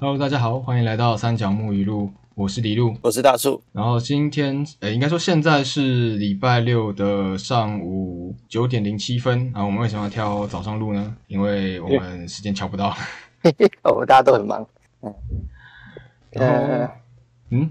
[0.00, 2.96] Hello，大家好，欢迎来到三角木语录，我是李路。
[3.02, 3.60] 我是大树。
[3.72, 9.50] 然后今天，呃，应该说现在是礼拜六的上午九点零七分。
[9.52, 11.16] 啊，我们为什么要挑早上录呢？
[11.26, 12.96] 因为我们时间瞧不到。
[13.92, 14.64] 我们大家都很忙。
[15.02, 15.12] 嗯，
[16.30, 16.90] 然后，呃，
[17.50, 17.68] 嗯，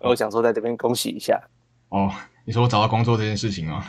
[0.00, 1.40] 我想说在这边恭喜一下。
[1.90, 2.10] 哦，
[2.46, 3.84] 你说我找到工作这件事情吗？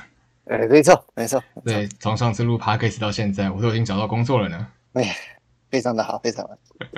[0.45, 4.67] 呃，没错，没错，对，从上次录 podcast 到现在，我都已经找到工作了呢。
[4.93, 5.13] 哎呀，
[5.71, 6.55] 非常的好，非常的。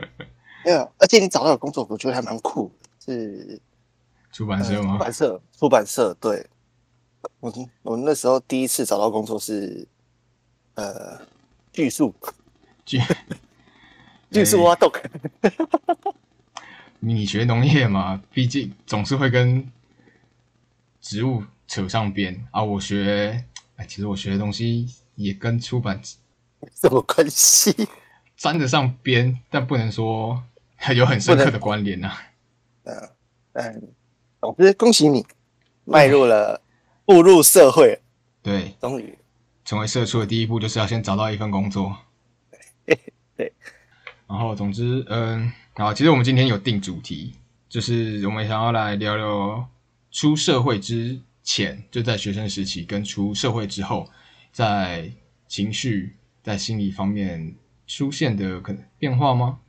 [0.64, 2.72] 没有，而且你找到的工作，我觉得还蛮酷
[3.06, 3.60] 的，是
[4.32, 5.04] 出版社吗出？
[5.04, 6.14] 版社，出版社。
[6.22, 6.48] 对，
[7.40, 9.88] 我我那时候第一次找到工作是
[10.76, 11.20] 呃
[11.74, 12.14] 巨树，
[12.86, 13.02] 巨
[14.32, 14.92] 巨树挖洞。
[17.00, 19.68] 你学农业嘛，毕竟总是会跟
[21.02, 22.64] 植物扯上边啊。
[22.64, 23.44] 我学，
[23.78, 26.00] 哎，其实我学的东西也跟出版
[26.76, 27.76] 什么关系？
[28.38, 30.44] 沾得上边，但不能说
[30.96, 32.12] 有很深刻的关联呐、
[32.84, 33.10] 嗯
[33.54, 33.94] 嗯，
[34.42, 35.26] 总之恭喜你
[35.86, 36.62] 迈入了
[37.06, 38.02] 步入社会，
[38.42, 39.18] 对，终于。
[39.64, 41.96] 成为社畜的第一步就是要先找到一份工作。
[43.38, 43.54] 对，
[44.28, 47.36] 然后总之，嗯，好，其实我们今天有定主题，
[47.70, 49.70] 就是我们想要来聊聊
[50.12, 54.10] 出社会之前，就在学生时期，跟出社会之后，
[54.52, 55.10] 在
[55.48, 59.60] 情绪、在心理方面出现的可能变化吗？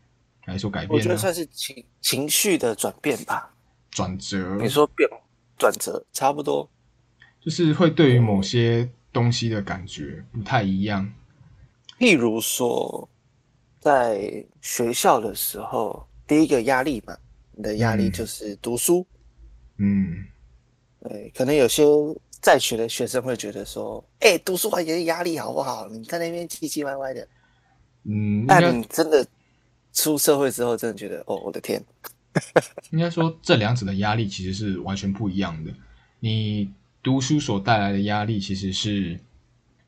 [0.42, 0.94] 还是说改变呢？
[0.94, 3.54] 我觉得算是情情绪的转变吧。
[3.90, 5.08] 转折，你说变
[5.58, 6.68] 转折，差不多。
[7.40, 11.12] 就是会对于某些东西的感觉不太一样。
[11.98, 13.08] 例如说，
[13.80, 17.16] 在学校的时候，第一个压力嘛，
[17.52, 19.06] 你的压力嗯就是读书。
[19.78, 20.24] 嗯，
[21.00, 21.84] 对，可能有些
[22.40, 25.88] 在学的学生会觉得说，哎、读书还有压力好不好？
[25.88, 27.28] 你在那边唧唧歪歪的。
[28.04, 29.26] 嗯，应但你真的
[29.92, 31.82] 出社会之后，真的觉得，哦，我的天，
[32.90, 35.72] 应该说这两者的压力其实是完全不一样的。
[36.20, 36.70] 你
[37.02, 39.18] 读书所带来的压力，其实是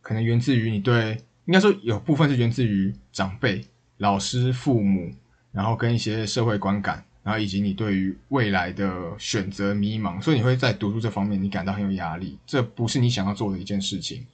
[0.03, 1.16] 可能源自于你对，
[1.47, 3.64] 应该说有部分是源自于长辈、
[3.98, 5.10] 老师、父母，
[5.53, 12.37] 然后跟一些社会观感，然后以及你对于未来的选择迷茫，所以你会在读书这方面你感到很有压力。
[12.47, 14.26] 这不是你想要做的一件事情，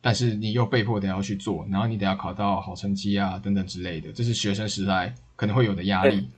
[0.00, 6.28] 但是你又被迫得要去做，然后你得要考到好成绩啊等等之类的，这是学生时代可能会有的压力。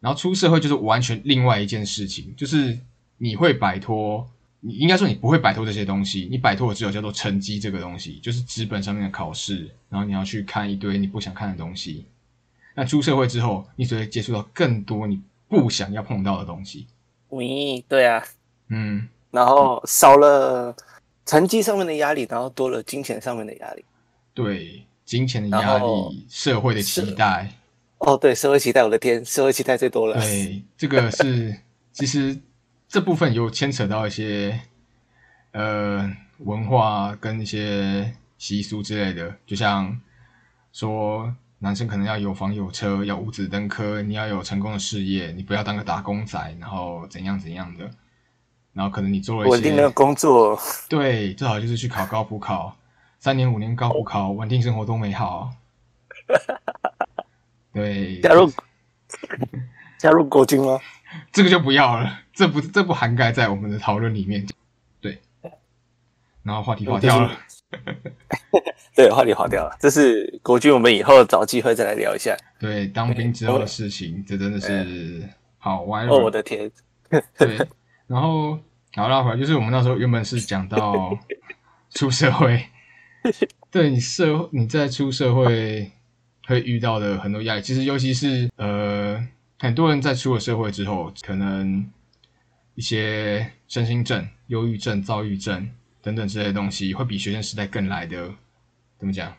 [0.00, 2.78] 然后出社会就是完全另外一件事情，就是
[3.18, 4.28] 你会摆脱，
[4.60, 12.04] 你应该说你不会摆脱这些东西，你摆脱的只有叫做成绩这个东西，就是纸本上面的考试，然后你要去看一堆你不想看的东西。
[12.74, 16.86] 那出社会之后，你只会接触到更多你不想要碰到的东西。
[17.30, 18.22] 喂，对啊，
[18.68, 20.76] 嗯，然后少了
[21.26, 23.84] 成绩上面的压力，然后多了金钱上面的压力。
[24.32, 27.52] 对，金钱的压力、社会的期待，
[27.98, 30.14] 哦，对，社会期待，我的天，社会期待最多了。
[30.20, 31.56] 对，这个是
[31.92, 32.38] 其实
[32.88, 34.60] 这部分有牵扯到一些
[35.52, 40.00] 呃文化跟一些习俗之类的，就像
[40.72, 47.90] 说男生可能要有房有车，要五子登科，你要有成功的事业，你不要当个打工仔，然后怎样怎样的，
[48.76, 52.76] 然后可能你做了一些稳定的工作，对，最好就是去考高普考，
[53.18, 55.50] 三年五年高普考，稳定生活多美好。
[57.72, 58.52] 对， 加入
[59.98, 60.78] 加入国军吗？
[61.32, 64.46] 这个就不要了，这不这不涵盖在我们的讨论里面。
[65.00, 65.22] 对，
[66.44, 67.32] 然后话题跑掉了。
[68.94, 69.74] 对，话题划掉了。
[69.80, 72.36] 这是国军，我们以后找机会再来聊一下。
[72.60, 75.26] 对，当兵之后的事情，这真的是
[75.56, 76.06] 好玩。
[76.08, 76.70] 哦，我的天，
[77.38, 77.58] 对，
[78.06, 78.58] 然后
[78.96, 81.16] 好拉回来，就是我们那时候原本是讲到
[81.92, 82.64] 出社会，
[83.70, 85.92] 对你社你在出社会
[86.46, 89.22] 会遇到的很多压力，其实尤其是呃，
[89.58, 91.86] 很多人在出了社会之后，可能
[92.74, 95.68] 一些身心症、忧郁症、躁郁症
[96.00, 98.32] 等等之类的东西，会比学生时代更来的
[98.98, 99.30] 怎么讲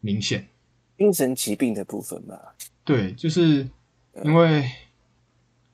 [0.00, 0.48] 明显。
[0.96, 2.34] 精神疾病的部分吧。
[2.82, 3.68] 对，就是
[4.24, 4.66] 因为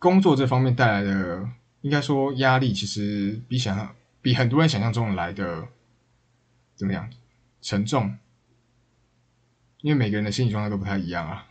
[0.01, 1.49] 工作这方面带来的，
[1.82, 5.69] 应该说压力，其实比想象比很多人想象中来的
[6.75, 7.08] 怎么样
[7.61, 8.17] 沉重，
[9.82, 11.46] 因为每个人的心理状态都不太一样啊。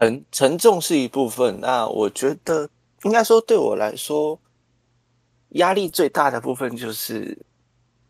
[0.00, 2.68] 沉沉重是一部分，那我觉得
[3.04, 4.40] 应该说对我来说，
[5.50, 7.38] 压力最大的部分就是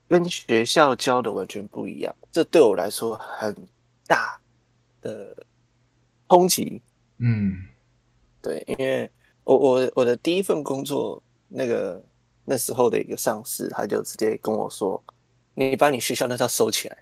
[0.08, 3.54] 跟学校教的完全不一样，这对我来说很
[4.06, 4.40] 大
[5.02, 5.46] 的
[6.30, 6.80] 冲击。
[7.18, 7.68] 嗯
[8.40, 9.10] 对，因为
[9.44, 12.02] 我我我的第一份工作，那个
[12.44, 15.02] 那时候的一个上司，他就直接跟我说
[15.54, 16.96] ：“你把你学校那套收起来，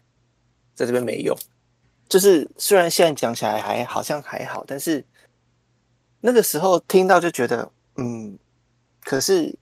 [0.75, 1.37] 在这边没用。”
[2.09, 5.05] 就是虽然现在讲起来还好像还好，但是
[6.21, 8.37] 那个时候听到就觉得，嗯，
[9.05, 9.57] 可是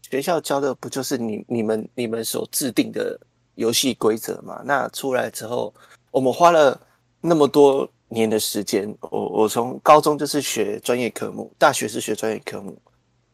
[0.00, 3.20] 学校教的不就是你你们你们所制定的
[3.56, 4.62] 游戏规则吗？
[4.64, 5.74] 那出来之后，
[6.10, 6.80] 我们花了
[7.20, 12.80] 那么多年的时间，我我从高中就是学专业科目，大学是学专业科目，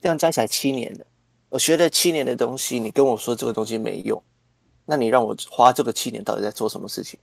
[0.00, 1.06] 这样加起来七年了。
[1.48, 4.20] 我学了七年的东西，你跟我说这个东西没用，
[4.84, 7.20] 那你让我花这个七年到底在做什么事情？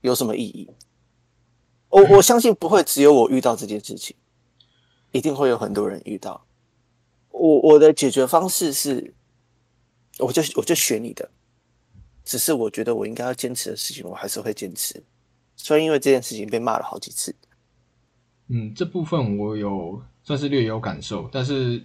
[0.00, 0.68] 有什么意义？
[1.88, 4.16] 我我相信不会只有我遇到这件事情，
[5.12, 6.44] 一定会有很多人遇到。
[7.30, 9.14] 我我的解决方式是，
[10.18, 11.30] 我就我就学你的，
[12.24, 15.00] 只是我觉得我应该要坚持的事情，我还是会坚持。
[15.62, 17.34] 所以因为这件事情被骂了好几次，
[18.48, 21.84] 嗯，这部分我有算是略有感受，但是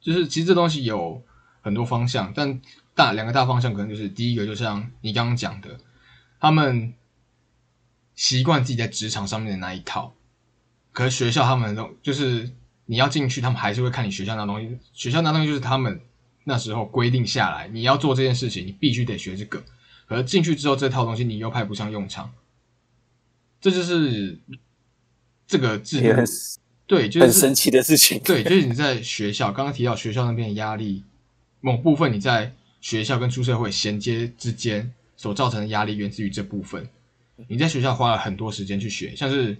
[0.00, 1.20] 就是其实这东西有
[1.60, 2.60] 很多方向，但
[2.94, 5.78] 大两个大方向可能就是第一个，就像你刚刚讲的。
[6.40, 6.92] 他们
[8.14, 10.12] 习惯自己在职场上面的那一套，
[10.92, 12.50] 可是学校他们都就是
[12.84, 14.78] 你要进去，他们还是会看你学校那东西。
[14.92, 15.98] 学校那东西就是他们
[16.44, 19.62] 那时候规定下来，你要做这件事情，你必须得学这个。
[20.06, 22.30] 可进去之后，这套东西你又派不上用场，
[23.64, 24.38] 这就是
[25.46, 26.22] 这个制度
[26.86, 28.20] 对，就是很神奇的事情。
[28.22, 31.02] 对，就是你在学校刚刚提到学校那边的压力，
[31.62, 32.52] 某部分你在
[32.82, 34.92] 学校跟出社会衔接之间。
[35.16, 36.86] 所造成的压力源自于这部分。
[37.46, 39.56] 你在学校花了很多时间去学，像是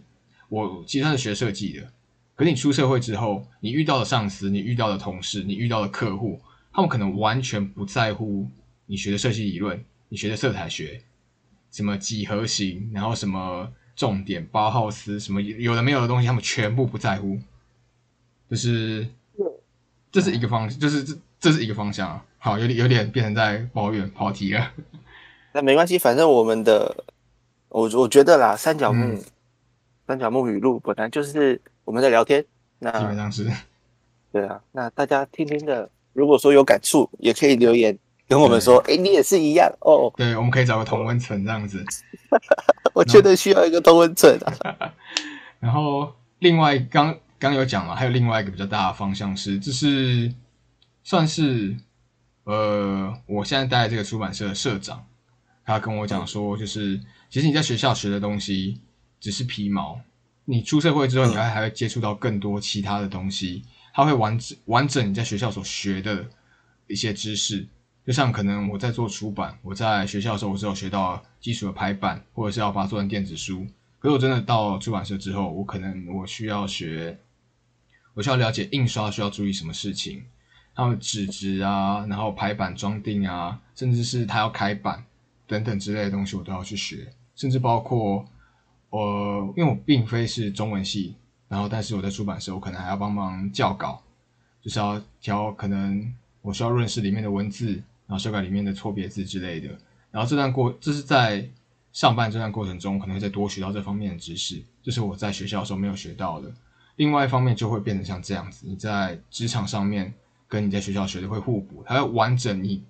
[0.49, 1.93] 我其实是学设计的，
[2.35, 6.41] 可是你出社会之后，你遇到的上司、你遇到的同事、你遇到的客户，
[6.73, 8.51] 他们可能完全不在乎
[8.87, 11.01] 你学的设计理论、你学的色彩学、
[11.71, 17.39] 什么几何形，然后什么重点包浩斯，什么有的没有的东西，他们全部不在乎。
[18.51, 19.07] 就是
[20.13, 22.25] 这是一个方，就是这这是一个方向啊。
[22.39, 24.71] 好，有点有点变成在抱怨跑题了。
[25.53, 27.05] 那没关系，反正我们的，
[27.69, 29.23] 我我觉得啦，三角木，
[30.07, 32.45] 三角木语录本来就是我们在聊天，
[32.81, 33.51] 那基本上是，
[34.31, 41.85] 对啊，那大家听听的，如果说有感触，也可以留言跟我们说，哎，你也是一样哦，对，我们可以找个同温层这样子，
[42.95, 44.93] 我觉得需要一个同温层啊。
[45.61, 50.33] 然后另外刚刚有讲了，还有另外一个比较大的方向是，这是
[51.03, 51.77] 算是
[52.45, 55.05] 呃，我现在待这个出版社的社长。
[55.67, 57.01] 他跟我讲说，就是
[57.31, 58.81] 其实你在学校学的东西
[59.21, 59.99] 只是皮毛，
[60.45, 63.63] 你出社会之后，你还还会接触到更多其他的东西，
[63.95, 66.27] 他会完整完整你在学校所学的
[66.87, 67.67] 一些知识。
[68.07, 73.67] 就像可能我在做出版，我在学校的时候我是有学到基础的排版，或者是要把它做成电子书。
[73.99, 77.19] 可是我真的到出版社之后，我可能我需要学，
[78.13, 80.25] 我需要了解印刷需要注意什么事情，
[80.75, 85.05] 还有纸质啊，然后排版装订啊，甚至是他要开版。
[85.47, 87.07] 等等之类的东西，我都要去学，
[87.37, 88.25] 甚至包括
[88.89, 91.15] 呃，因为我并非是中文系，
[91.49, 94.03] 然后但是我在出版社，我可能还要帮忙校稿，
[94.63, 99.69] 就是要调，可能我需要认识里面的文字，然后修改里面的错别字之类的。
[100.11, 101.49] 然后这段过，这是在
[101.93, 106.53] 上班这段过程中，可能会再多学到这方面的知识，这是我在学校的时候没有学到的。
[106.97, 110.15] 另外一方面，就会变成像这样子，你在职场上面
[110.49, 112.85] 跟你在学校学的会互补，它会完整你。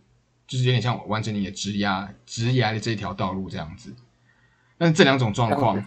[0.46, 3.90] 就是有点像完整你的职涯、职涯的这一条道路这样子，
[4.76, 5.82] 但是这两种状况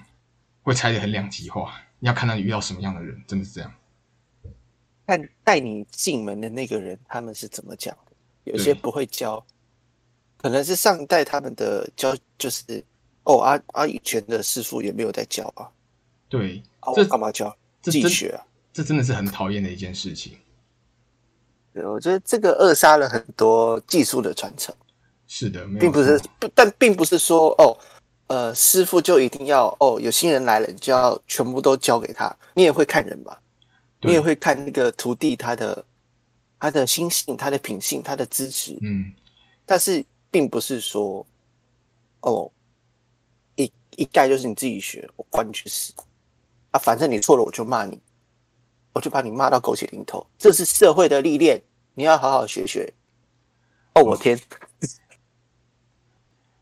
[0.63, 1.79] 会拆的很两极化。
[1.99, 3.71] 你要看到你遇到什么样的人，真的是这样。
[5.05, 8.06] 看带你进门的那个人，他们是怎么讲的？
[8.47, 9.45] 有些不会教，
[10.37, 12.83] 可能是上一代他们的教就是
[13.23, 15.69] 哦，阿阿以前的师傅也没有在教啊。
[16.29, 16.61] 对，
[16.95, 17.55] 这干嘛教？
[17.81, 18.43] 自己学啊？
[18.73, 20.37] 这真的是很讨厌的一件事情。
[21.73, 24.73] 对我觉得这个扼杀了很多技术的传承。
[25.27, 26.19] 是的，并不是，
[26.55, 27.77] 但并不是说哦，
[28.27, 32.35] 呃，师傅就一定要哦，有新人来了，你就要全部都交给他。
[32.53, 33.39] 你也会看人吧？
[34.01, 35.83] 你也会看那个徒弟他的
[36.59, 38.77] 他的心性、他的品性、他的资质。
[38.81, 39.13] 嗯，
[39.65, 41.25] 但是并不是说
[42.21, 42.51] 哦，
[43.55, 45.93] 一一概就是你自己学，我管你去死
[46.71, 46.79] 啊！
[46.79, 47.99] 反正你错了，我就骂你。
[48.93, 51.61] 我就把你骂到狗血淋头，这是社会的历练，
[51.93, 52.91] 你要好好学学。
[53.93, 54.39] 哦，我天！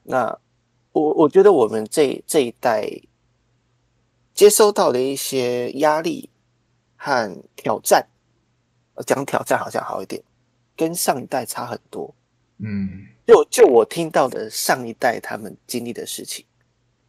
[0.04, 0.38] 那
[0.92, 2.90] 我我觉得我们这这一代
[4.34, 6.30] 接收到的一些压力
[6.98, 8.06] 和挑战，
[9.04, 10.22] 讲挑战好像好一点，
[10.76, 12.14] 跟上一代差很多。
[12.58, 16.46] 嗯，就就我听到的上一代他们经历的事情，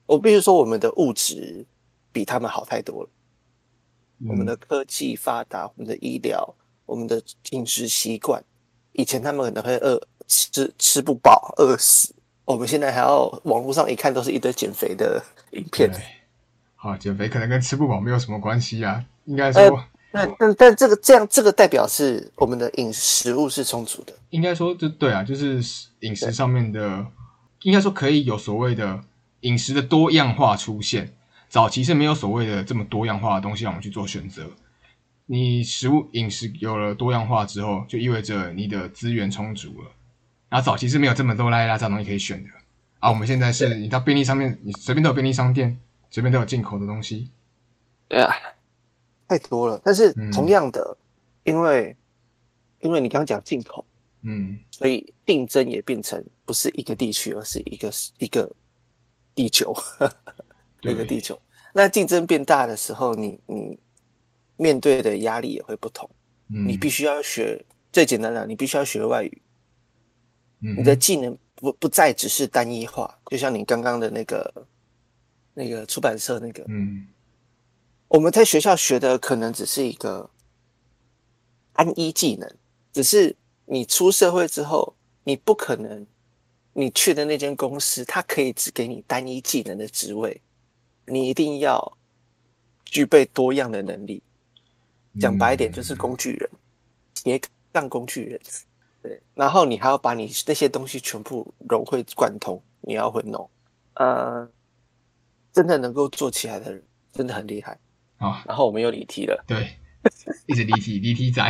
[0.06, 1.64] 我必须说我们的物质
[2.10, 3.10] 比他们好太多了。
[4.26, 6.54] 我们的科技发达，我们的医疗，
[6.86, 8.42] 我们的饮食习惯，
[8.92, 12.14] 以前他们可能会饿吃吃不饱饿死，
[12.44, 15.90] 我们现在还要网络上一看都是一堆减肥的影片。
[16.74, 19.84] 好，减肥可能跟吃不饱没有什么关系啊，应该说，
[20.16, 24.12] 但但但这个这样这个代表是我们的饮食物是充足的。
[24.30, 25.62] 应该说就对啊，就是
[26.00, 27.06] 饮食上面的，
[27.62, 29.00] 应该说可以有所谓的
[29.40, 31.12] 饮食的多样化出现。
[31.48, 34.44] 早期是没有所谓的这么多样化的东西让我们去做选择。
[35.26, 39.90] 你食物饮食有了多样化之后，就意味着你的资源充足了。
[40.48, 42.50] 然后早期是没有这么多拉拉杂东西可以选的
[43.00, 43.10] 啊。
[43.10, 45.78] 我们现在是你到便利商店，你随便都有便利商店，
[46.10, 47.30] 随便都有进口的东西。
[48.08, 48.32] 对啊，
[49.28, 49.80] 太多了。
[49.84, 50.96] 但是同样的，
[51.44, 51.96] 因为
[52.80, 53.84] 因为你刚刚讲进口，
[54.22, 58.50] 嗯，所以竞争也变成不是一个地区，而是一个一个
[59.34, 59.74] 地球。
[60.82, 61.36] 一个地球，
[61.72, 63.76] 那竞争变大的时候，你你
[64.56, 66.08] 面对的压力也会不同。
[66.48, 69.42] 嗯，你必须要学最简单的，你必须要学外语。
[70.60, 74.66] 嗯，你的技能不不再只是单一化，就像你刚刚的那个
[75.54, 77.08] 那个出版社那个，嗯，
[78.08, 80.30] 我们在学校学的可能只是一个
[81.72, 82.48] 单一技能，
[82.92, 84.94] 只是你出社会之后，
[85.24, 86.06] 你不可能
[86.72, 90.40] 你去的那间公司，它可以只给你单一技能的职位。
[91.06, 91.96] 你一定要
[92.84, 94.22] 具备多样的能力，
[95.20, 96.50] 讲白一点就是工具人，
[97.14, 97.40] 斜
[97.72, 98.40] 杠工具人。
[99.02, 103.48] 对，然后你还要把你那些东西全部融会贯通，你要会弄。
[103.94, 104.48] 呃，
[105.52, 106.82] 真的能够做起来的人
[107.12, 107.78] 真的很厉害
[108.18, 108.42] 啊。
[108.46, 109.76] 然后我们又离题了，对，
[110.46, 111.42] 一直离题，离题仔。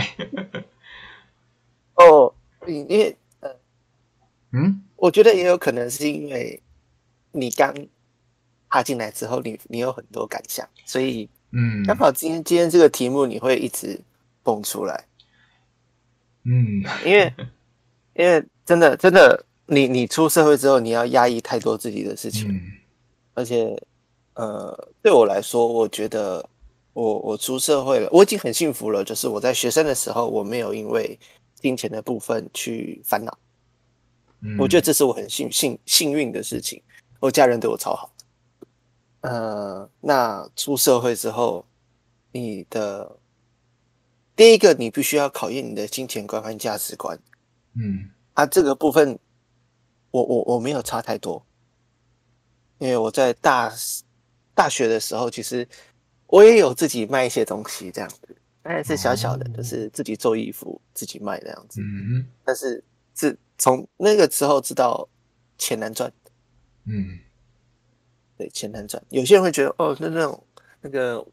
[1.94, 2.34] 哦，
[2.66, 3.50] 因为呃，
[4.52, 6.62] 嗯，我觉得也有可能是因为
[7.32, 7.74] 你刚。
[8.68, 13.98] 踏进来之后，你你有很多感想，所以嗯，刚好今天今天这个题目你会一直
[14.42, 15.06] 蹦出来，
[16.42, 17.32] 嗯，因为
[18.12, 22.60] 因为真的真的，你你出社会之后，你要压抑太多自己的事情，嗯，
[23.32, 23.80] 而且
[24.34, 26.46] 呃，对我来说，我觉得
[26.96, 31.18] 我我出社会了，我已经很幸福了，就是我在学生的时候，我没有因为
[31.54, 33.38] 金钱的部分去烦恼，
[34.40, 36.82] 嗯，我觉得这是我很幸幸幸运的事情，
[37.20, 38.10] 我家人对我超好。
[39.20, 41.66] 呃，那出社会之后，
[42.32, 43.18] 你的
[44.34, 47.18] 第一个，你必须要考验你的金钱观和价值观。
[47.74, 49.18] 嗯，啊，这个部分，
[50.12, 51.44] 我我我没有差太多，
[52.78, 53.70] 因为我在大
[54.54, 55.68] 大学的时候，其实
[56.26, 61.80] 我也有自己卖一些东西，这样子，但是小小的，就是自己做衣服自己卖这样子。
[61.80, 65.08] 嗯，但是自从那个时候知道
[65.58, 66.12] 钱难赚。
[66.84, 67.20] 嗯。
[68.38, 69.02] 对，钱难赚。
[69.08, 70.44] 有些人会觉得，哦，那那种
[70.82, 71.26] 那个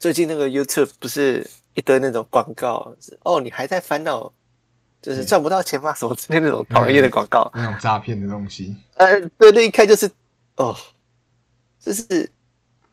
[0.00, 4.32] 最近那个 YouTube 不是一堆那种广告，哦，你还在烦恼，
[5.00, 5.94] 就是赚不到钱吗？
[5.94, 8.74] 什么之类那种讨厌的广告，那种诈骗的东西。
[8.94, 10.10] 呃，对，那一看就是，
[10.56, 10.76] 哦，
[11.78, 12.04] 就是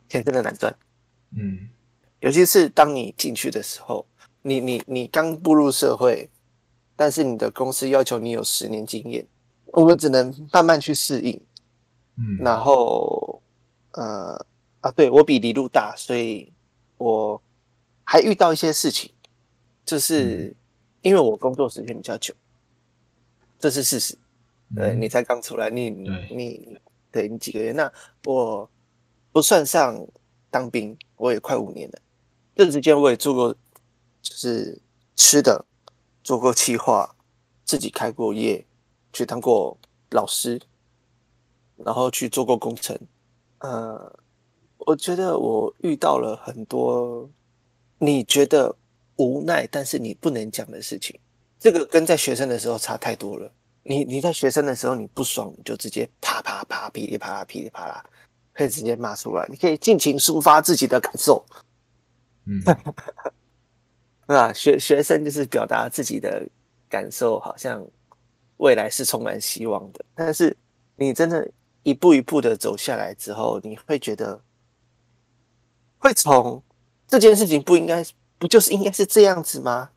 [0.08, 0.72] 钱真的难赚。
[1.36, 1.68] 嗯，
[2.20, 4.06] 尤其是当你进去的时候，
[4.42, 6.28] 你你你刚步入社会，
[6.94, 9.26] 但是你的公司要求你有十年经验，
[9.66, 11.40] 我们只能慢慢去适应。
[12.16, 13.40] 嗯，然后，
[13.92, 14.46] 呃，
[14.80, 16.52] 啊，对我比李路大，所以
[16.98, 17.40] 我
[18.04, 19.10] 还遇到一些事情，
[19.84, 20.54] 就是
[21.00, 22.34] 因为我工作时间比较久，
[23.58, 24.18] 这是事实。
[24.74, 26.78] 对你才刚出来，你你
[27.10, 27.72] 对你几个月？
[27.72, 27.90] 那
[28.24, 28.70] 我
[29.32, 29.96] 不算上
[30.52, 31.98] 当兵，我也快五年了。
[32.54, 33.52] 这之间我也做过，
[34.22, 34.80] 就是
[35.16, 35.64] 吃的，
[36.22, 37.12] 做过企划，
[37.64, 38.64] 自己开过业，
[39.12, 39.76] 去当过
[40.10, 40.60] 老师。
[41.84, 42.96] 然后去做过工程，
[43.58, 44.20] 呃，
[44.78, 47.28] 我觉得我遇到了很多
[47.98, 48.72] 你觉得
[49.16, 51.18] 无奈，但是你不能讲的事情。
[51.58, 53.50] 这个跟在学生的时候差太多了。
[53.82, 58.04] 你你在学生的时候你不爽，你就直接啪啪啪噼里啪啦噼里啪啦，
[58.52, 61.44] 可以直接骂出来，你可以尽情抒发自己的感受。
[62.46, 62.60] 嗯，
[64.26, 64.52] 对吧？
[64.52, 66.46] 学学生就是表达自己的
[66.88, 67.84] 感受，好像
[68.56, 70.04] 未来是充满希望的。
[70.14, 70.56] 但是
[70.96, 71.50] 你真的。
[71.84, 74.40] 一步一步的走下来之后，你会觉得，
[75.98, 76.62] 会从
[77.08, 78.06] 这件事情不应该
[78.38, 79.90] 不就是应该是这样子吗？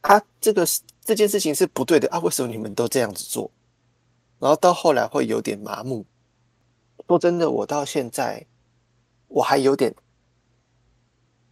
[0.00, 0.66] 啊这个
[1.04, 2.18] 这件事情是不对的啊！
[2.20, 3.50] 为什么你们都这样子做？
[4.38, 6.06] 然后到后来会有点麻木。
[7.10, 8.46] 说真的，我到现在
[9.26, 9.92] 我还有点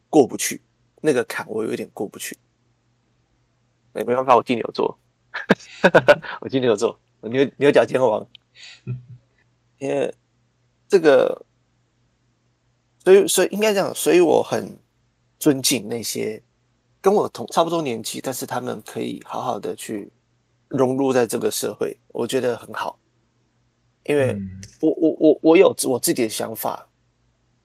[0.09, 0.63] 过不去
[1.01, 2.39] 那个坎，我有点过不去。
[3.93, 4.97] 没没办法，我金牛座，
[6.41, 8.25] 我金牛座，我牛牛角尖王。
[9.79, 10.15] 因为
[10.87, 11.45] 这个，
[13.03, 14.79] 所以所以应该这样，所以我很
[15.41, 16.41] 尊敬那些
[17.01, 20.09] 跟我同差不多年纪，但是他们可以好好的去
[20.69, 22.98] 融入在这个社会，我觉得很好。
[24.09, 26.89] 因为嗯我我我我有我自己的想法，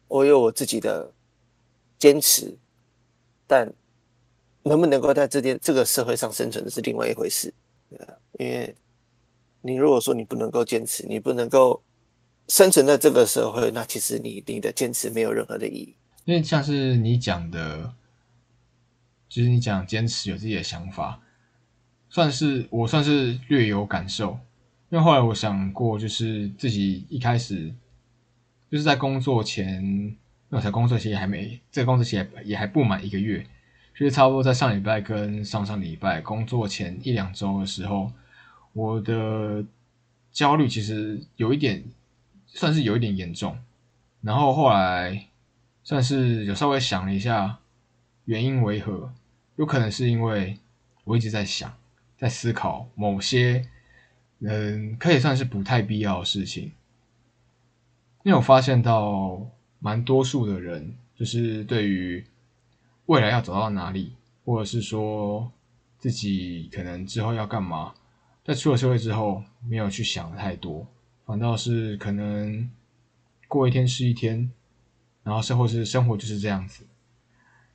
[0.08, 1.12] 我有我自己的
[1.98, 2.58] 坚持，
[3.48, 3.72] 但
[4.64, 7.54] 能不能够在这件这个社会上生存，的是另外一回事。
[8.40, 8.76] 因为
[9.62, 11.82] 你如果说你不能够坚持，你不能够
[12.50, 15.96] 生存在这个社会，那其实你你的坚持没有任何的意义。
[16.26, 17.94] 因为像是你讲的，
[19.30, 21.22] 就是你讲坚持有自己的想法，
[22.10, 24.40] 算是我算是略有感受。
[24.94, 27.74] 因为后来我想过，就是自己一开始
[28.70, 30.18] 就是在工作前，因
[30.50, 33.44] 为我才工作其实还没，这个工作期也也还不满一个月，
[33.96, 38.12] 就是差不多在上礼拜跟上上礼拜工作前一两周的时候，
[38.74, 39.66] 我的
[40.32, 41.84] 焦虑其实有一点，
[42.46, 43.58] 算是有一点严重。
[44.22, 45.26] 然后后来
[45.84, 47.58] 算是有稍微想了一下，
[48.26, 49.12] 原因为何？
[49.56, 50.60] 有可能是因为
[51.04, 51.74] 我一直在想，
[52.16, 53.68] 在思考某些，
[54.46, 56.72] 嗯，可以算是不太必要的事情。
[58.24, 59.46] 因为我发现到
[59.80, 62.26] 蛮多数的人，就是对于
[63.06, 64.14] 未来要走到哪里，
[64.46, 65.52] 或者是说
[65.98, 67.94] 自己可能之后要干嘛，
[68.44, 70.88] 在出了社会之后，没有去想太多，
[71.26, 72.70] 反倒是可能
[73.48, 74.52] 过一天是一天，
[75.24, 76.86] 然后生活是生活就是这样子，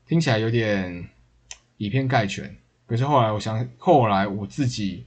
[0.06, 1.08] 听起来有点
[1.76, 2.56] 以偏概全。
[2.86, 5.04] 可是后来我想，后来我自己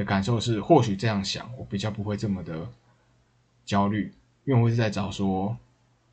[0.00, 2.66] 的感受是，或许这样想，我比较不会这么的
[3.66, 4.10] 焦虑，
[4.46, 5.54] 因为我是在找说，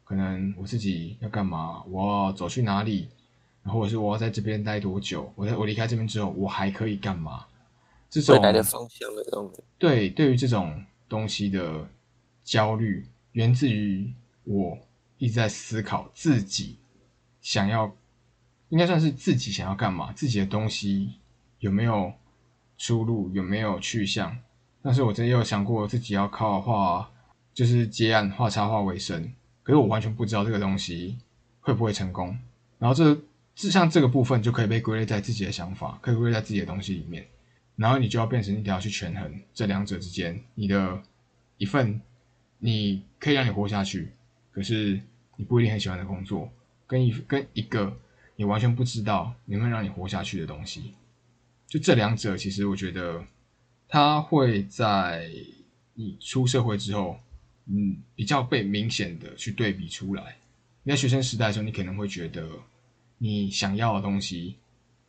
[0.04, 3.08] 可能我自己要干嘛，我要走去哪里，
[3.64, 7.46] 然后或者是我要在这边待多久，我在我离开这边之后，我还可以干嘛？
[8.10, 11.88] 这种未来的方向的东西，对，对于这种东西的
[12.44, 14.12] 焦虑，源自于
[14.44, 14.78] 我
[15.18, 16.76] 一直在思考自己
[17.40, 17.90] 想要，
[18.68, 21.14] 应该算是自己想要干嘛，自己的东西
[21.60, 22.12] 有没有
[22.78, 24.38] 出路，有没有去向。
[24.82, 27.10] 但是我真的有想过自己要靠画，
[27.54, 31.18] 就是接案画插画为生，可是我完全不知道这个东西
[31.60, 32.38] 会不会成功。
[32.80, 33.20] 然后这
[33.56, 37.28] 这像这个部分就可以被归类在自己的想法，可以归类在自己的东西里面。
[37.76, 41.02] 然后你就要变成你得要去权衡这两者之间，你的
[41.58, 42.00] 一份
[42.60, 44.12] 你可以让你活下去，
[44.52, 45.00] 可是
[45.36, 46.50] 你不一定很喜欢的工作，
[46.86, 47.96] 跟一跟一个
[48.36, 50.94] 你完全不知道能不能让你活下去的东西，
[51.68, 53.24] 就这两者，其实我觉得
[53.88, 55.30] 它会在
[55.94, 57.20] 你出社会之后，
[57.66, 60.38] 嗯，比较被明显的去对比出来。
[60.84, 62.48] 你在学生时代的时候，你可能会觉得
[63.18, 64.56] 你想要的东西。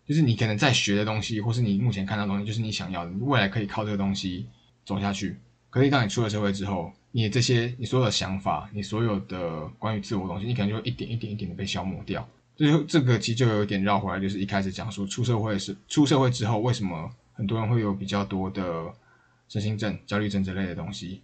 [0.04, 4.46] 就是你可能在学的东西，或是你目前看到的东西，就是你想要的，未来可以靠这个东西
[4.82, 5.36] 走下去。
[5.68, 12.26] 可是当你出了社会之后，你这些你所有的想法，你所有的关于自我的东西，你可能就会一点一点一点的被消磨掉。
[12.58, 18.92] 最后这个其实就有点绕回来，就是一开始讲说出社会是出社会之后，为什么很多人会有比较多的
[19.48, 21.20] 身心症、焦虑症之类的东西？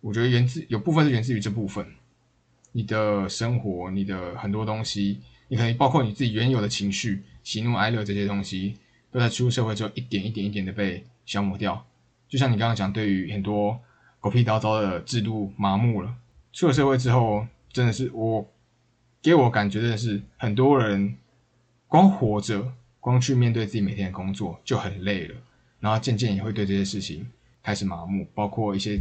[0.00, 1.86] 我觉得源自有部分是源自于这部分，
[2.72, 7.22] 你的生活，你的很多东西，你可能包括你自己原有的情绪。
[7.44, 8.74] 喜怒哀乐这些东西，
[9.12, 11.86] 都在出社会之后一点一点一点的被消磨掉。
[12.28, 13.78] 就像你刚刚讲，对于很多
[14.18, 16.12] 狗屁叨叨的制度麻木了。
[16.52, 18.44] 出了社会之后，真的是我
[19.24, 21.16] 给我感觉真的是很多人
[21.88, 25.34] 光活着，光去面对自己每天的工作就很累了，
[25.80, 27.26] 然后渐渐也会对这些事情
[27.62, 29.00] 开始麻木，包括一些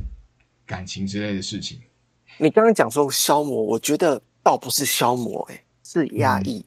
[0.65, 1.81] 感情之类的事情。
[2.37, 6.65] 你刚刚讲说消磨，我觉得倒不是消磨、欸，是压抑。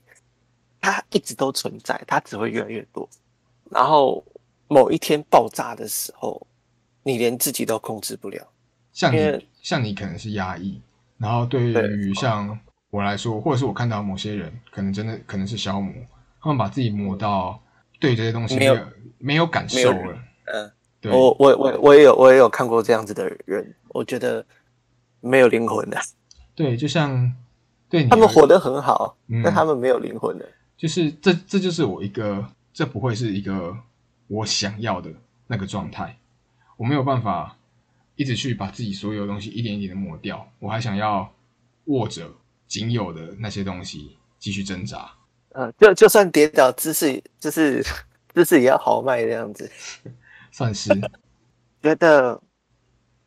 [0.78, 3.08] 它一直都存在，它只会越来越多。
[3.70, 4.22] 然后
[4.68, 6.46] 某一天爆炸的时候，
[7.02, 8.46] 你连自己都控制不了。
[8.92, 10.78] 像你，像你可能是压抑，
[11.16, 12.60] 然后对对于像
[12.96, 15.92] 我来说，或者是我看到某些人，可能真的可能是消磨，
[16.40, 17.60] 他们把自己磨到
[18.00, 18.78] 对这些东西没有
[19.18, 20.18] 没有感受了。
[20.46, 24.42] 嗯，对，我我我我也有我也有看过这样子的人，我觉得
[25.20, 26.00] 没有灵魂的，
[26.56, 27.30] 对，就像
[27.90, 30.48] 对你他们活得很好，嗯但他们没有灵魂的。
[30.78, 33.76] 就是这这就是我一个，这不会是一个
[34.26, 35.10] 我想要的
[35.46, 36.16] 那个状态，
[36.78, 37.58] 我没有办法
[38.14, 41.30] 一直去把自己所有的东西一点一点的抹掉，我还想要
[41.86, 42.30] 握着
[42.66, 45.10] 仅有的那些东西继续挣扎。
[45.50, 47.84] 嗯，就就算跌倒，姿势就是
[48.34, 49.70] 姿势也要豪迈这样子。
[50.52, 50.90] 算是。
[51.82, 52.40] 觉得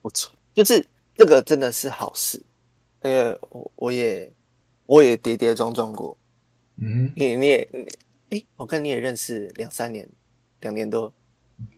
[0.01, 2.41] 不错，就是这个真的是好事，
[3.03, 4.29] 因为我我也
[4.85, 6.17] 我也跌跌撞撞过，
[6.75, 7.87] 嗯，你你也你
[8.37, 10.07] 诶，我跟你也认识两三年，
[10.59, 11.13] 两年多，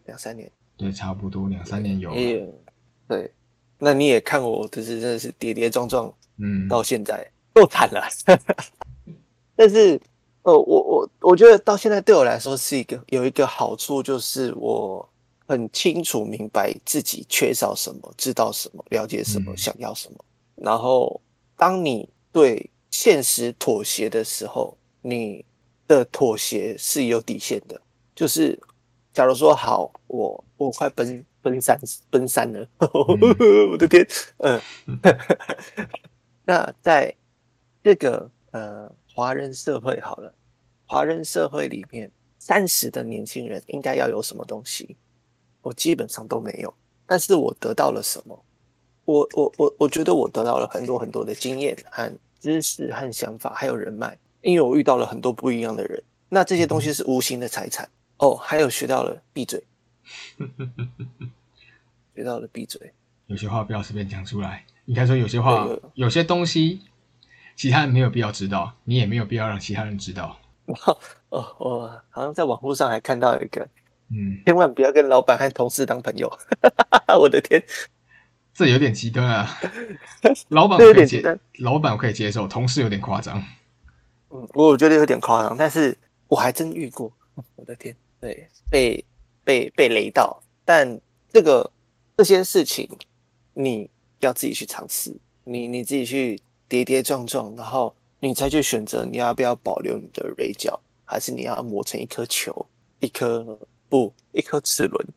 [0.06, 2.63] 两三年，对，差不多两三年有了，也有
[3.08, 3.32] 对，
[3.78, 8.04] 那你也看我，就是真的是跌跌撞撞嗯，到现在，够惨了。
[9.56, 10.00] 但是，
[10.44, 15.08] 呃，我我我觉得到现在对我来说是一个有一个好处，就是我
[15.48, 20.16] 很清楚明白自己缺少什么，知道什么，了解什么，嗯想要什么。
[20.56, 21.22] 然后，
[21.58, 25.46] 当你对现实妥协的时候，你
[25.88, 27.80] 的妥协是有底线的。
[28.16, 28.60] 就是，
[29.14, 32.68] 假如说好，我我快奔奔三奔三了，
[33.72, 34.62] 我的天，嗯，
[36.46, 37.14] 那在
[37.84, 40.34] 这个呃华人社会好了，
[40.86, 44.96] 华人社会里面，三十的年轻人应该要有什么东西？
[45.62, 46.74] 我基本上都没有，
[47.06, 48.46] 但是我得到了什么？
[49.06, 56.02] 我我我我觉得我得到了很多很多的经验和知识和想法，还有人脉，因为我遇到了很多不一样的人。
[56.30, 59.63] 那这些东西是无形的财产哦，还有学到了闭嘴，
[62.15, 62.94] 学到了闭嘴。
[63.28, 66.82] 有些话不要随便讲出来，应该说有些话有些东西，
[67.56, 70.38] 其他人没有必要知道，你也没有必要让其他人知道。
[71.30, 73.68] 哦，我好像在网络上还看到一个，
[74.10, 76.32] 嗯，千万不要跟老板和同事当朋友。
[77.20, 77.62] 我的天，
[78.54, 79.60] 这有点极端啊。
[80.50, 83.44] 老板这我可以接有点极端，老板我可以接受，同事有点夸张。
[84.30, 87.12] 嗯，我觉得有点夸张，但是我还真遇过。
[87.56, 89.04] 我的天，对，被
[89.44, 91.70] 被被雷到，但这个
[92.18, 92.90] 这些事情，
[93.54, 96.40] 你要自己去尝试，你你自己去
[96.72, 102.66] 跌跌撞撞，然后你才去选择你要不要保留你的锐角，还是你要磨成一颗球，
[103.02, 105.08] 一颗不一颗齿轮，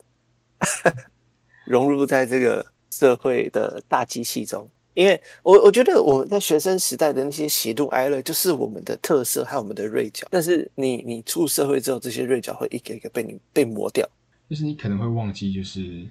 [1.64, 4.68] 融入在这个社会的大机器中。
[4.94, 10.26] 因为我我觉得我们在学生时代的那些喜怒哀乐，就是我们的特色和我们的锐角。
[10.30, 14.04] 但是你你出社会之后，这些锐角会一个一个被你被磨掉。
[14.50, 16.04] 就是你可能会忘记，就是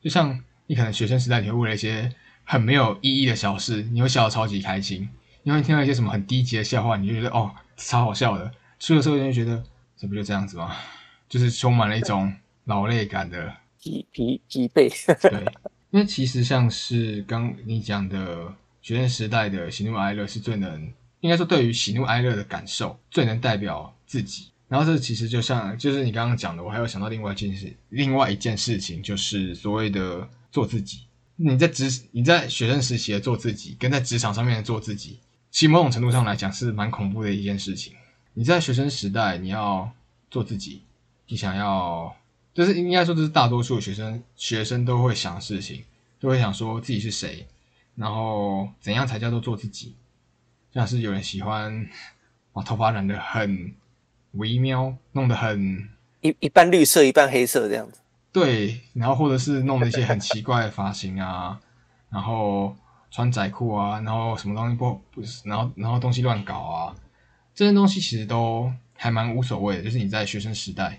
[0.00, 2.10] 就像你可能学生时代，你会为了一些
[2.46, 5.06] 很没有意义的小事，你会笑得超级开心。
[5.42, 8.50] 你会听到一些什么很低级的笑话，你就觉得哦超好笑的。
[8.78, 9.62] 出了社会就觉得
[9.96, 10.74] 这不就这样子吗？
[11.28, 12.32] 就是充满了一种
[12.66, 14.88] 劳累感的疲疲疲惫，
[15.28, 15.44] 对，
[15.90, 24.50] 因为其实像是刚你讲的学生时代的喜怒哀乐，是最能应该说对于喜怒哀乐的感受最能代表自己。
[24.68, 31.00] 然后这其实就像就是你刚刚讲的，我还有想到另外一件事，另外一件事情就是所谓的做自己。
[31.36, 35.18] 你在职你在学生时期的做自己，跟在职场上面做自己，
[35.50, 37.94] 其实某种程度上来讲是蛮恐怖的一件事情。
[38.32, 39.90] 你在学生时代你要
[40.30, 40.82] 做自己，
[41.28, 42.14] 你想要
[42.54, 45.84] 就是应该说这是大多数学生学生都会想的事情，
[46.18, 47.46] 都会想说自己是谁，
[47.94, 49.94] 然后怎样才叫做做自己。
[50.72, 51.88] 像是有人喜欢
[52.52, 53.74] 把头发染得很
[54.32, 55.88] 微妙，弄得很
[56.20, 58.00] 一一半绿色一半黑色这样子。
[58.36, 61.58] 对，然后或者是弄了一些很奇怪的发型啊，
[62.12, 62.76] 然后
[63.10, 66.94] 穿窄裤啊，然后什么东西不不是，然后然后东西乱搞啊，
[67.54, 69.82] 这些东西其实都还蛮无所谓的。
[69.84, 70.98] 就是你在学生时代，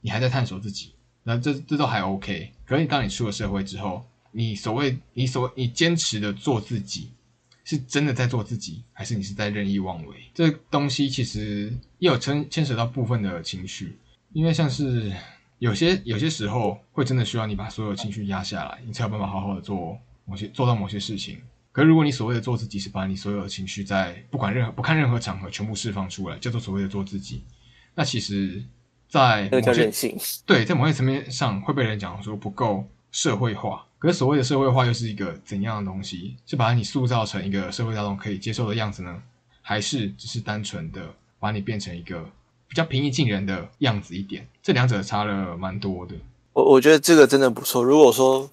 [0.00, 2.52] 你还在探索自己，那这这都还 OK。
[2.64, 7.10] 可是当你出了社会之后，你所谓你所你坚持的做自己，
[7.64, 10.14] 是真的在做自己，还是你是在任意妄为？
[10.32, 13.98] 这东西其实也有牵牵扯到部分的情绪，
[14.32, 15.12] 因为像是
[15.58, 21.40] 有些有些时候会真的需要你把所有情绪压下来，你才有办法好好的做某些做到某些事情。
[21.72, 27.44] 可是如果你所谓的做自己是把你所有的情绪在不管任何不看任何场合全部释放出来，叫做所谓的做自己，
[27.94, 28.62] 那其实，
[29.08, 30.16] 在某些性。
[30.44, 33.84] 对，在某些层面上会被人讲说不够社会化。
[33.98, 36.36] 可是所谓的社会化又是一个怎样的东西？
[36.46, 39.22] 是把你塑造成一个社会大众可以接受的样子呢，
[39.60, 42.28] 还是只是单纯的把你变成一个
[42.68, 44.46] 比较平易近人的样子一点？
[44.62, 46.14] 这两者差了蛮多的。
[46.52, 47.82] 我我觉得这个真的不错。
[47.82, 48.48] 如果说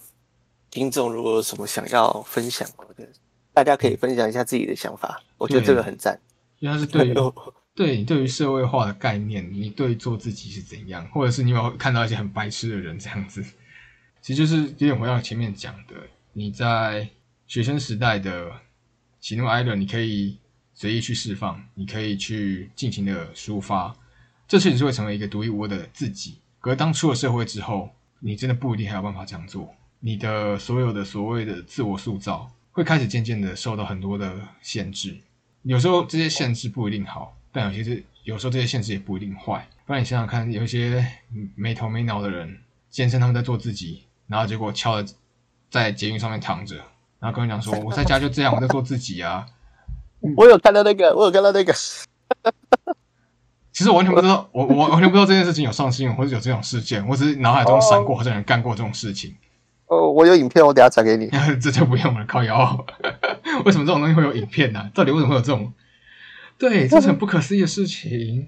[0.72, 3.10] 听众如果有什么想要分享，我觉得
[3.54, 6.20] 大家可以分享一下自己的想法，我觉得这个很赞。
[6.60, 7.14] 因为它是对于
[7.76, 13.44] 对你对于社会化的概念，你对做自己是怎样，或者是你有有看到一些很白痴的人这样子？
[14.22, 15.96] 其实就是有点回到前面讲的，
[16.32, 17.10] 你在
[17.48, 18.50] 学生时代的
[19.20, 20.38] 喜怒哀乐，你可以
[20.74, 23.96] 随意去释放，你可以去尽情的抒发，
[24.48, 26.40] 这确实是会成为一个独一无二的自己。
[26.60, 35.18] 可是当出了社会之后，你真的不一定还有办法这样做，你的所有的所谓的自我塑造，会开始渐渐的受到很多的限制。
[35.64, 39.68] 有时候这些限制不一定好，但有些是有时候这些限制也不一定坏。
[39.86, 41.06] 不然你想想看，有一些
[41.56, 45.06] 没头没脑的人，健身他们在做自己，然后结果敲了
[45.70, 46.76] 在捷运上面躺着，
[47.20, 49.46] 然后跟你讲说我在家就这样，我在做自己啊。
[50.38, 51.74] 我有看到那个，我有看到那个，
[53.76, 59.36] 其实我完全不知道，我我完全不知道这件事情有上新闻或者有这种事件，我只是脑海中闪过好像有人干过这种事情。
[59.88, 61.30] 哦，我有影片，我等下传给你。
[61.62, 62.86] 这就不用了，靠腰。
[63.66, 65.74] 为什么这种东西会有影片呢、到底为什么会有这种？
[66.58, 68.48] 对，这是很不可思议的事情。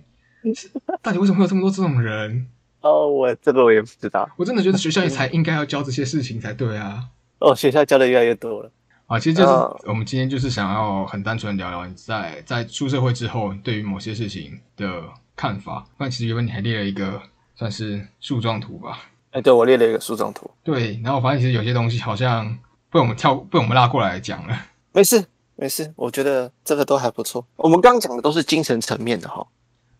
[1.03, 2.47] 到底为什么会有这么多这种人？
[2.79, 4.29] 哦，我这个我也不知道。
[4.37, 7.03] 我真的觉得学校才应该要教这些事情才对啊。
[7.39, 8.71] 哦，学校教的越来越多了。
[9.07, 15.01] 啊，其实就是哦我们今天就是想要很单纯地聊聊你在在出社会之后对于某些事情的
[15.35, 15.85] 看法。
[15.97, 17.21] 不然其实原本你还列了一个
[17.55, 18.99] 算是树状图吧？
[19.31, 22.57] 哎，对我列了一个树状图，对，然后我发现其实有些东西好像
[22.89, 24.57] 被我们跳被我们拉过来讲了。
[24.91, 27.45] 没事没事，我觉得这个都还不错。
[27.55, 29.45] 我们刚刚讲的都是精神层面的哈，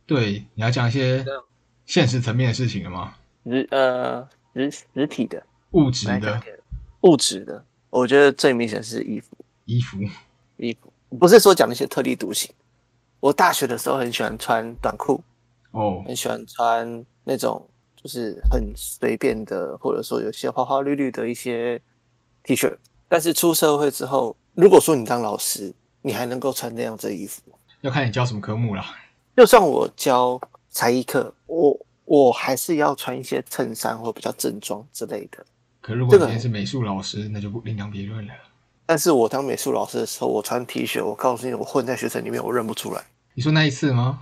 [0.05, 1.25] 对，你要讲一些
[1.85, 3.13] 现实层面的事情了吗？
[3.45, 5.41] 实呃实实体的、
[5.71, 6.41] 物质的
[7.01, 7.63] 物质的，
[7.97, 9.35] 我觉得最明显是衣服。
[9.65, 9.97] 衣服，
[10.57, 12.53] 衣服不是说讲那些特立独行。
[13.19, 15.19] 我大学的时候很喜欢穿短裤，
[15.71, 21.81] 哦，很喜欢穿那种就是很随便的，或者说有些花花绿绿的一些
[22.43, 22.77] T 恤。
[23.09, 27.57] 但是出社会之后，如果说你当老师，你还能够穿那样子的衣服吗？
[27.81, 28.85] 要看你教什么科目啦。
[29.35, 35.45] 就算我教才艺课，我我还是要穿一些衬衫或比较正装之类的。
[35.87, 38.33] 可如果今天是美术老师，那就不另当别论了。
[38.85, 43.01] 但是我当美术老师的时候，我穿 T 恤，我告诉你，我混在学生里面，我认不出来。
[43.35, 44.19] 你说那一次吗？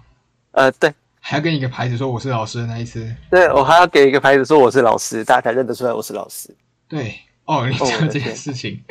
[0.52, 3.12] 呃，对，还要跟一个牌子说我是老师的那一次？
[3.32, 6.56] 对我还要给一个牌子说我是老师，大家才认得出来我是老师。
[6.88, 8.84] 对，哦，你讲这件事情，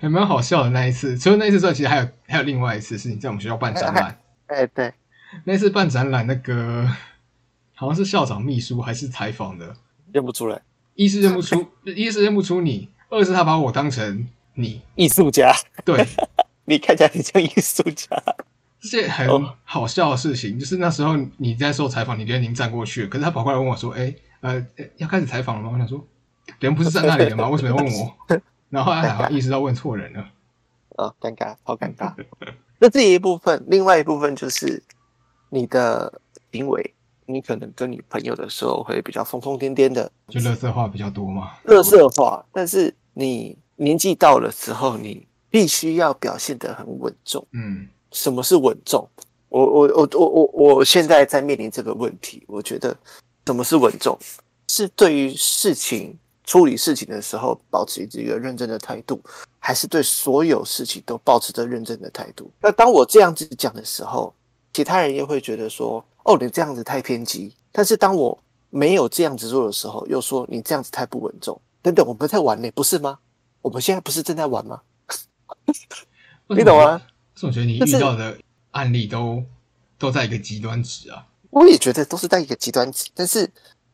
[0.00, 1.18] 还蛮好笑的那一次。
[1.18, 4.16] 除了那一次之外，其实还有还有另外一次是你在我们学校办展览。
[4.46, 4.94] 哎，对，
[5.42, 6.88] 那次办展览，那个
[7.74, 9.74] 好像是校长秘书还是采访的，
[10.12, 10.62] 认不出来，
[10.98, 14.82] 一是认不出，一是认不出你，二是他把我当成你。
[14.96, 16.04] 艺术家，对，
[16.66, 18.20] 你看起来很像艺术家。
[18.80, 26.04] 这些很哦好笑的事情，就是那时候你在受采访，你人已经站过去了，可是他跑过来问我说：“哎、呃，呃要开始采访了吗？”我想说，
[26.58, 27.48] 人不是站那里的吗？
[27.48, 28.16] 为什么要问我？
[28.68, 30.28] 然后后来好像意识到问错人了。
[30.96, 32.12] 啊、 尴尬，好尴尬。
[32.80, 34.82] 那这一部分，另外一部分就是
[35.50, 36.92] 你的行为，
[37.28, 41.52] 你可能跟你朋友的时候会比较疯疯癫癫的、就乐色话比较多嘛。
[41.64, 47.46] 乐色话，但是你年纪到了之后，你必须要表现得很稳重。
[47.52, 49.06] 嗯，什么是稳重？
[49.50, 52.96] 我我我我我我现在在面临这个问题，我觉得
[53.46, 54.18] 什么是稳重，
[54.68, 59.20] 是对于事情处理事情的时候保持一个认真的态度，
[59.58, 62.50] 还是对所有事情都保持着认真的态度？
[62.60, 64.34] 那当我这样子讲的时候，
[64.72, 67.54] 其他人也会觉得说，哦，你这样子太偏激。
[67.72, 68.38] 但是当我
[68.68, 71.58] 没有这样子做的时候，又说你这样子太不稳重。
[71.80, 73.18] 等等，我们在玩呢，不是吗？
[73.62, 74.82] 我们现在不是正在玩吗？
[76.48, 77.00] 你懂吗？
[77.34, 78.36] 是我觉得你遇到的
[78.72, 79.42] 案例都
[79.98, 81.26] 都在一个极端值啊。
[81.48, 83.50] 我也觉得都是在一个极端值，但是，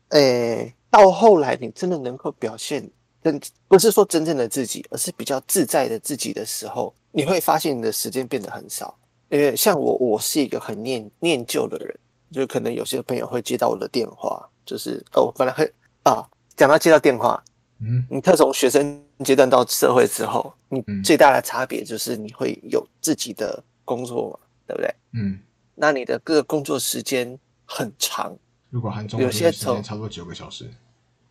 [0.09, 2.89] 呃，到后来你真的能够表现
[3.23, 8.97] 真，不是说真正的自己，而是比较自在的自己的时候，你会发现你的时间变得很少。
[9.29, 11.99] 因为像我，我是一个很念念旧的人，
[12.31, 15.71] 就可能有些朋友会接到我的电话，就是哦，本来会
[16.03, 17.43] 啊，讲到接到电话，
[17.79, 24.95] 嗯，你特从学生阶段到社会之后，你嗯最大的差别就是你会有自己的工作嘛，对不对？
[25.13, 25.39] 嗯，
[25.75, 28.35] 那你的各个工作时间很长，
[28.69, 30.69] 如果含中午有些从时间差不多九个小时。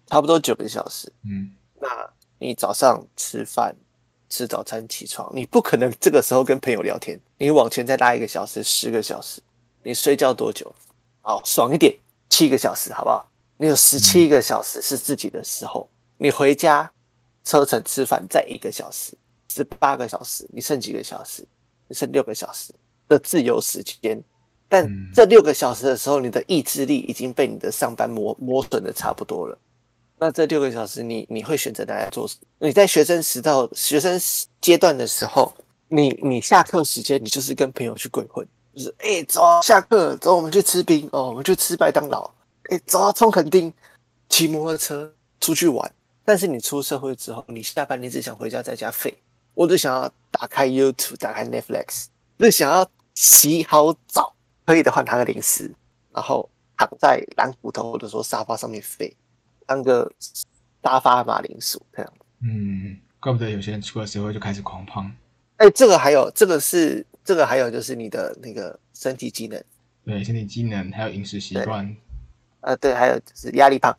[0.07, 1.11] 差不多九个小时。
[1.25, 1.89] 嗯，那
[2.39, 3.75] 你早上吃饭、
[4.29, 7.19] 吃早餐、起床，你不可能这个时候跟朋友聊天。
[7.39, 9.41] 你往前再拉一个小时、十个小时，
[9.85, 10.75] 你睡觉多久？
[11.21, 11.95] 好，爽一点，
[12.31, 13.31] 七个小时，好不好？
[13.59, 16.91] 你有十七个小时是自己的时候，你回家
[17.45, 19.13] 车程吃饭再一个小时，
[19.49, 21.47] 十八个小时，你剩几个小时？
[21.87, 22.73] 你剩六个小时
[23.07, 24.21] 的自由时间。
[24.69, 29.57] 但嗯这六个小时的时候，你的意志力已经被你的上班磨磨损的差不多了。
[30.19, 32.67] 那这六个小时你，你会选择拿来做什么？
[32.67, 35.55] 你在学生时到学生时阶段的时候，
[35.89, 42.31] 你你下课时间，你就是跟朋友去鬼混，就是哎、欸走啊下课走，我们去吃冰哦，我们去吃麦当劳，
[42.71, 43.73] 哎、走啊冲垦丁，
[44.29, 45.91] 骑摩托车出去玩。
[46.25, 49.17] 但是你出社会之后，你下班你只想回家在家废，
[49.53, 52.07] 我只想要打开 YouTube，打开 Netflix，
[52.39, 54.35] 只想要洗好澡，
[54.65, 55.71] 可以的话拿个零食，
[56.13, 59.15] 然后躺在蓝骨头或者说沙发上面废，
[59.67, 60.11] 当个
[60.83, 62.13] 沙发马铃薯这样。
[62.41, 65.15] 嗯，怪不得有些人出了社会就开始狂胖。
[65.59, 69.63] 哎，这个还有，这个是这个还有就是你的那个身体机能，
[70.05, 71.97] 对，身体机能还有饮食习惯。
[72.61, 73.97] 呃，对，还有就是压力胖，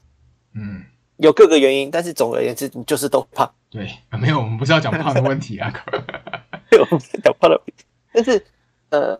[0.53, 0.83] 嗯，
[1.17, 3.51] 有各个原因，但是总而言之，你就是都胖。
[3.69, 5.73] 对，啊 没有，我们不是要讲胖的问题啊。
[6.91, 8.43] 我们在讲胖的问题，但是
[8.89, 9.19] 呃，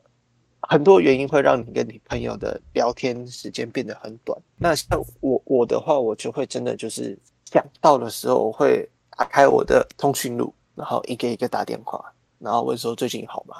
[0.61, 4.39] 很多原因会让你跟你朋友的聊天时间变得很短。
[4.57, 8.87] 那像我我的话，我就会真的就是想到的时候，我会
[9.17, 13.57] 打开我的通讯录，然后一个一个打电话，然后问说最近好吗？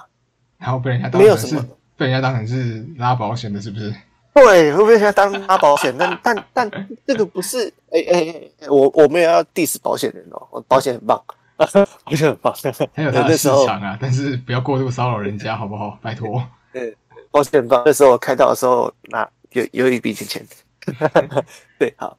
[0.65, 1.63] 然后被人家当成是没有什么
[1.95, 3.93] 被人家当成是拉保险的，是不是？
[4.34, 5.93] 对，会被人家当拉保险？
[5.95, 11.23] 但但但这个不是，哎哎哎，我我们也要 diss 保险人哦，我保险很棒，
[11.56, 11.65] 保
[12.15, 12.51] 险很棒。
[12.95, 15.97] 很有它的市场啊，但是不要过度骚扰人家，好不好？
[16.01, 16.43] 拜托。
[16.73, 16.97] 对，
[17.30, 17.84] 保险很棒。
[17.86, 20.43] 那时候我开刀的时候，那有有一笔钱钱。
[21.78, 22.17] 对，好，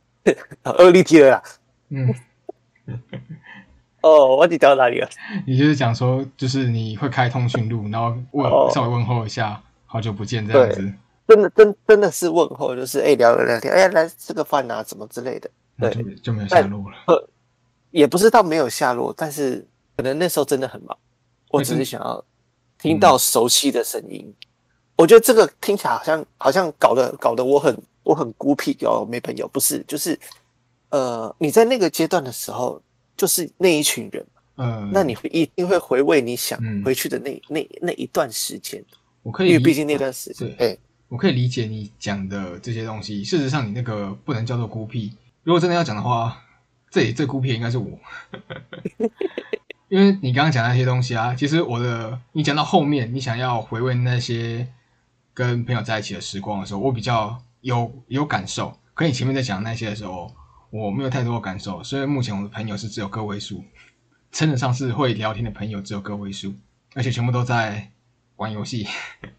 [0.63, 1.43] 好，立体了啦。
[1.89, 2.15] 嗯。
[4.07, 5.09] 哦，我你到哪里了？
[5.47, 10.93] 你就是讲说，就是你会开通讯录，然后问稍微问候一下，好久不见这样子。
[11.27, 15.51] 真的真真的是问候，就是哎聊了聊天，哎来吃个饭啊，什么之类的。
[15.79, 15.91] 对，
[16.23, 17.29] 就没有下落了。
[17.91, 19.67] 也不是到没有下落，但是
[19.97, 20.97] 可能那时候真的很忙，
[21.51, 22.25] 我只是想要
[22.79, 24.33] 听到熟悉的声音。
[24.97, 29.49] 我觉得这个听起来好像好像搞得搞得我很我很孤僻哦，没朋友。
[29.49, 30.19] 不是，就是
[30.91, 32.81] 呃你在那个阶段的时候，
[33.17, 34.27] 就是那一群人，
[34.57, 38.85] 嗯，那你会一定会回味你想回去的那那那一段时间。
[39.23, 40.77] 我可以，因为毕竟那段时间，哎。
[41.09, 43.23] 我可以理解你讲的这些东西。
[43.23, 45.13] 事实上，你那个不能叫做孤僻。
[45.45, 46.43] 如果真的要讲的话，
[46.91, 47.97] 这里最孤僻应该是我，
[49.89, 54.67] 因为你刚刚讲那些东西啊，其实我的你讲到后面，你想要回味那些
[55.33, 58.77] 跟朋友在一起的时光的时候，我比较有有感受。
[58.93, 60.35] 可你前面在讲那些的时候，
[60.77, 61.83] 我没有太多的感受。
[61.83, 63.65] 所以目前我的朋友是只有个位数，
[64.33, 66.55] 称得上是会聊天的朋友只有个位数，
[66.95, 67.91] 而且全部都在
[68.37, 68.87] 玩游戏。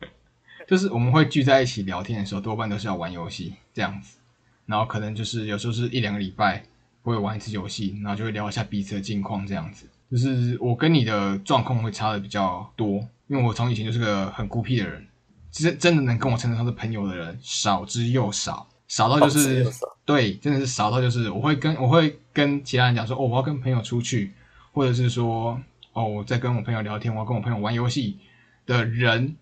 [0.67, 4.17] 就是我们会聚在一起聊天的时候，多半都是要玩游戏这样子，
[4.65, 6.63] 然后可能就是有时候是一两个礼拜
[7.03, 9.87] 会玩一次游戏，然后就会聊一下彼此的近况这样子。
[10.11, 12.95] 就是我跟你的状况会差的比较多，
[13.27, 15.07] 因为我从以前就是个很孤僻的人，
[15.51, 19.65] 其实真的能跟我称得上是朋友的人少之又少，少到就是
[20.07, 24.33] 对，真的是少到就是我会跟我会跟其他人讲说，哦，我要跟朋友出去，
[24.71, 25.61] 或者是说，
[25.93, 28.17] 哦，我在跟我朋友聊天，我要跟我朋友玩游戏
[28.65, 29.35] 的人。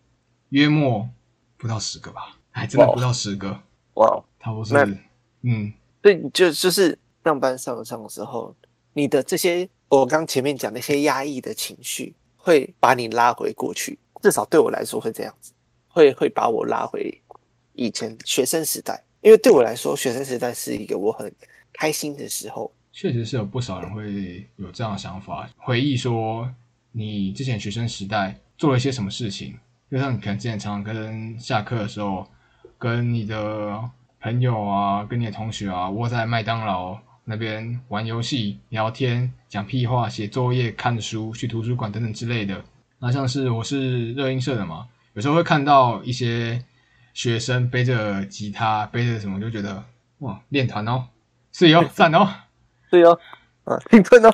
[0.50, 1.10] 约莫
[1.58, 3.60] 不到十个吧，还真的不到十个。
[3.96, 4.98] 哇，差不多是，
[5.42, 8.56] 嗯，对，就就是上班上上的时候，
[8.94, 13.98] 你的这些我刚前面讲那些压抑的情绪，会把你拉回过去。
[14.22, 15.52] 至少对我来说会这样子，
[15.90, 17.22] 会会把我拉回
[17.74, 19.04] 以前学生时代。
[19.26, 21.34] 因为对我来说，学生时代是一个我很
[21.74, 22.72] 开心的时候。
[22.94, 26.48] 确实是有不少人会有这样的想法，回忆说
[26.92, 29.56] 你之前学生时代做了一些什么事情。
[29.90, 32.28] 就像你可能之前常常跟下课的时候，
[32.78, 33.82] 跟你的
[34.22, 42.64] 朋友啊，跟你的同学啊，窝在麦当劳那边玩游戏、聊天、讲屁话、写作业、看书、去图书馆等等之类的。
[43.00, 46.64] 那像是我是热音社的嘛，有时候会看到一些
[47.16, 49.84] 学生背着吉他，背着什么，就觉得
[50.20, 51.08] 哇，练团哦，
[51.52, 52.30] 是哦，赞哦，
[52.92, 53.20] 是哦，
[53.64, 54.32] 啊，兴奋哦，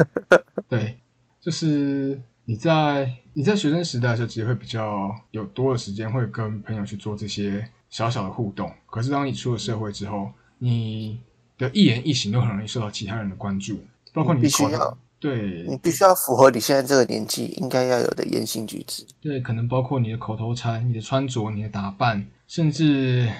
[0.66, 0.98] 对，
[1.38, 3.14] 就是你在。
[3.32, 8.70] 你在学生时代的时候，其实会比较有多的时间会跟朋友去做这些小小的互动。
[8.86, 11.20] 可是当你出了社会之后，你
[11.56, 13.80] 的一言一行都很容易受到其他人的关注，
[14.12, 19.06] 包括你必须要对，你必须要符合你现在这个年纪应该要有的言行举止。
[19.20, 23.30] 对，可能包括你的口头禅、你的穿着、你的打扮，甚至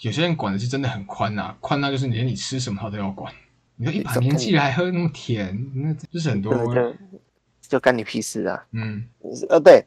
[0.00, 3.32] 有些人管的是真的很宽呐，宽到就是连你吃什么他都要管。
[3.76, 6.52] 你说一把年纪了还喝那么甜，那就是很多。
[7.68, 8.64] 就干你屁事啊！
[8.70, 9.04] 嗯，
[9.48, 9.84] 呃，对，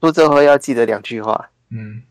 [0.00, 1.50] 说这话要记得两句话。
[1.70, 2.02] 嗯，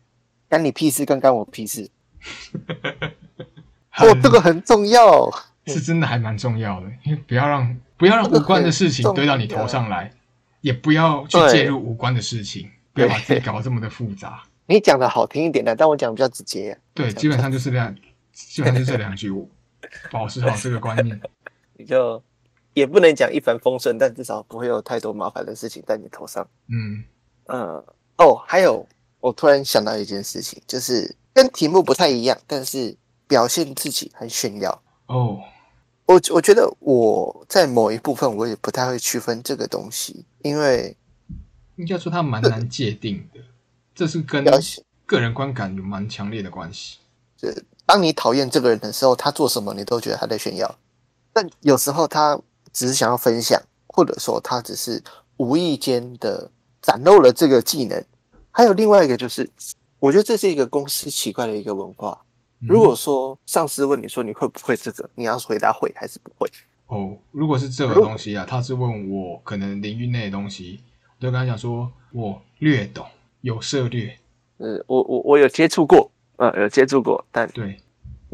[0.48, 1.90] 干你屁事，跟干我屁事。
[3.98, 5.30] 哦，这个很重要，
[5.68, 10.12] 是真的还蛮重要的，因为不要让不要让无关的事情 堆到你头上来，
[10.60, 14.42] 也不要去介入无关的事情，不要把自己搞得这么的复杂。
[14.66, 16.76] 你讲的好听一点的，但我讲比较直接。
[16.92, 17.94] 对，基本上就是这样，
[18.32, 19.30] 基本上就这两句，
[20.10, 21.20] 保持好这个观念，
[21.78, 22.20] 你就。
[22.74, 26.42] 也不能讲一帆风顺，但至少不会有太多麻烦的事情在你头上。
[26.68, 27.04] 嗯
[27.48, 27.84] 嗯
[28.16, 28.88] 哦，还有，
[29.20, 32.96] 我突然想到一件事情，就是跟题目不太一样，但是
[33.28, 34.82] 表现自己很炫耀。
[35.08, 35.38] 哦，
[36.06, 40.96] 我我觉得我在某一部分我也不太会区分这个东西，因为
[41.76, 43.40] 应该说它蛮难界定的，
[43.94, 44.44] 这是跟
[45.06, 46.98] 个人观感有蛮强烈的关系。
[47.36, 50.78] 这，当你讨厌这个人的时候，他做什么你都觉得他在炫耀，
[51.32, 52.40] 但有时候他。
[52.74, 55.02] 只是想要分享，或者说他只是
[55.36, 56.50] 无意间的
[56.80, 58.02] 展露了这个技能。
[58.50, 59.46] 还有另外一个就是，
[59.98, 62.24] 我觉得这是一个公司奇怪的一个文化。
[62.68, 66.48] 如果说上司问你说你会不会这个，你要回答会还是不会？
[66.86, 70.80] 哦，如果是这个东西啊，他是问我可能领域内的东西，
[71.18, 73.06] 我就跟他讲说我略懂，
[73.40, 74.16] 有涉略。
[74.58, 77.78] 呃，我我我有接触过，呃，有接触过，但对。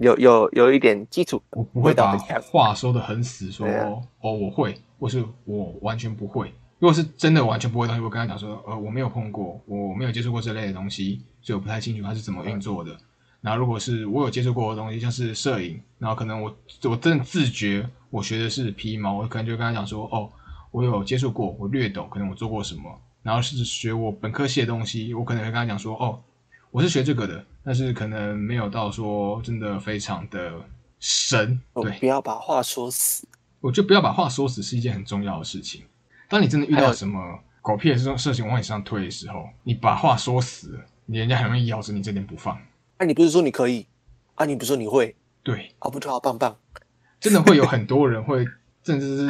[0.01, 2.17] 有有有一点基础，我不会把
[2.53, 6.53] 话说的很死，说哦我会，或是我完全不会。
[6.79, 12.97] 如果是真的完全不会东西，我跟他讲说，呃，我没有碰过，我没有接触过这类的东西，所以我不太清楚它是怎么运作的。
[13.41, 20.31] 然后如果是我有接触过的东西，像是摄影，然后可能我我真的自觉我学的是皮毛，我可能就跟他讲说，哦，
[20.71, 22.83] 我有接触过，我略懂，可能我做过什么。
[23.23, 26.19] 然后是学我本科系的东西，我可能会跟他讲说，哦，
[26.71, 30.53] 我是学这个的，但是可能没有到说真的非常的
[30.99, 31.61] 神。
[31.75, 33.27] 对，不要把话说死。
[33.61, 35.83] 我觉得不要把话说死是一件很重要的事情。
[36.29, 42.59] 当你真的遇到什么狗屁的这种事情往你身上推的时候，你把话说死，你人家很容易咬着你这点不放。
[42.99, 43.87] 啊，你不是说你可以？
[44.35, 45.17] 啊，你不是说你会？
[45.43, 46.57] 对，啊，不就好棒棒？
[47.19, 48.45] 真的会有很多人会，
[48.85, 49.29] 甚至是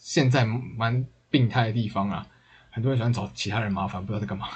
[0.00, 2.26] 现在蛮病态的地方啊。
[2.70, 4.48] 很多人喜欢找其他人麻烦，不知道在干嘛。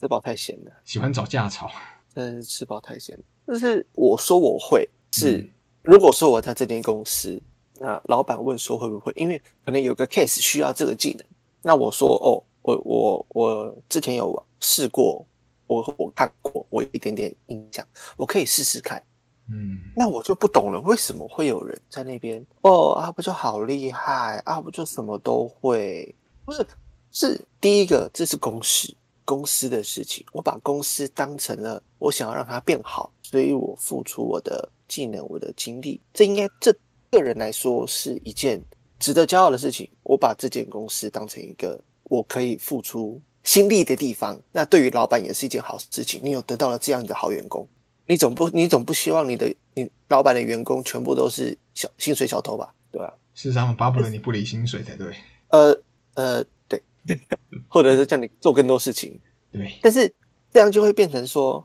[0.00, 1.70] 吃饱太闲了，喜欢找架吵。
[2.14, 3.18] 真是吃饱太闲。
[3.46, 5.48] 但是我说我会是，
[5.82, 7.40] 如果说我在这间公司。
[7.78, 9.12] 那老板问说会不会？
[9.16, 11.26] 因为可能有个 case 需要这个技能。
[11.60, 15.26] 那我说哦，我我我之前有试过，
[15.66, 17.86] 我我看过，我有一点点印象，
[18.16, 19.02] 我可以试试看。
[19.48, 22.44] 嗯，那我就不懂了，为什么会有人在那边？
[22.62, 26.14] 哦，啊不就好厉害啊不就什么都会？
[26.44, 26.66] 不是，
[27.12, 28.94] 是第一个，这是公司
[29.24, 36.74] 公司的事情，我把公司当成了我想要让它变好，所以我付出我的技能、我的精力，这应该这。
[37.08, 38.60] 个人来说是一件
[38.98, 39.88] 值得骄傲的事情。
[40.02, 46.20] 我把这间公司当成一个我可以付出心力的地方，那对于老板也是一件好事情。
[46.22, 47.66] 你有得到了这样的好员工，
[48.06, 52.74] 你总不你总不希望你的你老板的员工全部都是小薪水小偷吧？
[52.90, 53.14] 对吧？
[53.34, 55.14] 是他们巴不得你不理薪水才对。
[55.50, 55.80] 呃
[56.14, 56.82] 呃，对，
[57.68, 59.18] 或者是叫你做更多事情。
[59.52, 60.12] 对，但是
[60.52, 61.64] 这样就会变成说，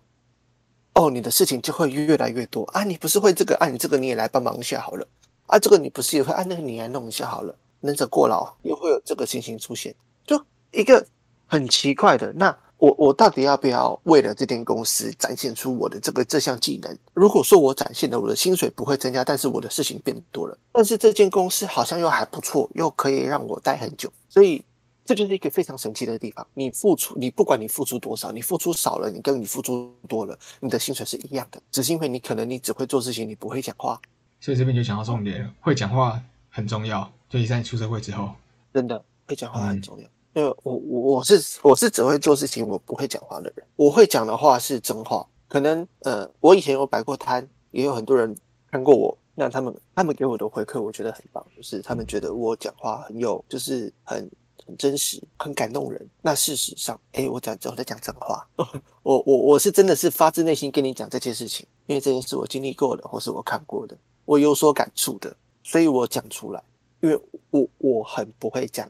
[0.94, 2.84] 哦，你的事情就会越来越多啊！
[2.84, 3.68] 你不是会这个啊？
[3.68, 5.08] 你这个你也来帮忙一下好了。
[5.48, 6.44] 啊，这个你不是也会啊？
[6.44, 7.58] 那个你来弄一下好了。
[7.80, 9.96] 能者过劳，又会有这个情形出现，
[10.28, 10.40] 就
[10.72, 11.04] 一个
[11.52, 12.32] 很奇怪的。
[12.32, 16.98] 那我我到底要不要为了这间公司展现出我的这个这项技能？
[17.14, 24.64] 如果说我展现了我的薪水不会增加，但是我的事情变多了，但是这间公司好像又还不错，又可以让我待很久，所以
[25.04, 26.48] 这就是一个非常神奇的地方。
[26.54, 34.00] 你付出，你不管你付出多少，你付出少了，你跟你付出多了，你的薪水是一样的，只是因为你可能你只会做事情，你不会讲话。
[34.40, 37.12] 所以这边就讲到重点，会讲话很重要。
[37.30, 38.32] 就你在你出社会之后，
[38.74, 40.08] 真的会讲话很重要。
[40.34, 43.66] 因为我我我是我是只会做事情，我不会讲话的人。
[43.76, 45.28] 我会讲的话是真话。
[45.48, 48.36] 可能呃，我以前有摆过摊，也有很多人
[48.72, 49.18] 看过我。
[49.36, 54.30] 那他们他们给我的回馈，我觉得很棒，就是他们觉得我讲话很有，就是很
[54.66, 56.10] 很真实，很感动人。
[56.22, 58.48] 那事实上，哎，我讲我在讲真话。
[59.04, 63.98] 我我我是真的是发自内心跟你讲这件事情，因为这件事我经历过的，或是我看过的。
[64.24, 66.64] 我有所感触的，所以我讲出来，
[67.02, 67.20] 因为
[67.50, 68.90] 我我很不会讲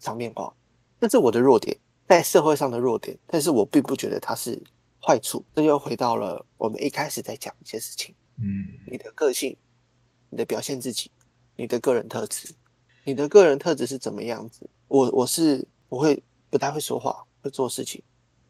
[0.00, 0.52] 场面话，
[1.02, 1.76] 这是我的弱点，
[2.06, 4.62] 在社会上的弱点，但是我并不觉得它是
[5.04, 5.44] 坏处。
[5.52, 9.56] 这又回到了我们一开始在讲一些事情，嗯，你的个性，
[10.30, 11.10] 你的表现自己，
[11.56, 12.54] 你的个人特质，
[13.02, 14.70] 你的个人特质是怎么样子？
[14.86, 18.00] 我我是我会不太会说话，会做事情，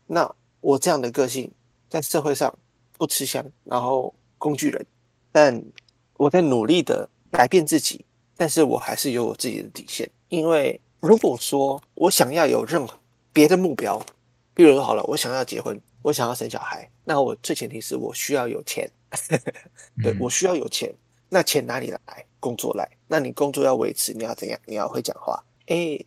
[0.07, 0.31] 那
[0.61, 1.51] 我这样的个性
[1.89, 2.55] 在社会上
[2.99, 4.87] 不吃香，然后工具人，
[5.33, 5.65] 但。
[6.19, 8.05] 我在努力的改变自己，
[8.37, 10.09] 但是我还是有我自己的底线。
[10.29, 12.97] 因为如果说我想要有任何
[13.33, 14.01] 别的目标，
[14.55, 18.89] 比如说好了，我想要结婚，我想要生小孩，那我最前提是我需要有钱，
[20.01, 20.95] 对我需要有钱。
[21.29, 22.25] 那钱哪里来？
[22.39, 22.89] 工作来。
[23.09, 24.57] 那你工作要维持，你要怎样？
[24.65, 25.43] 你要会讲话。
[25.67, 25.99] 哎，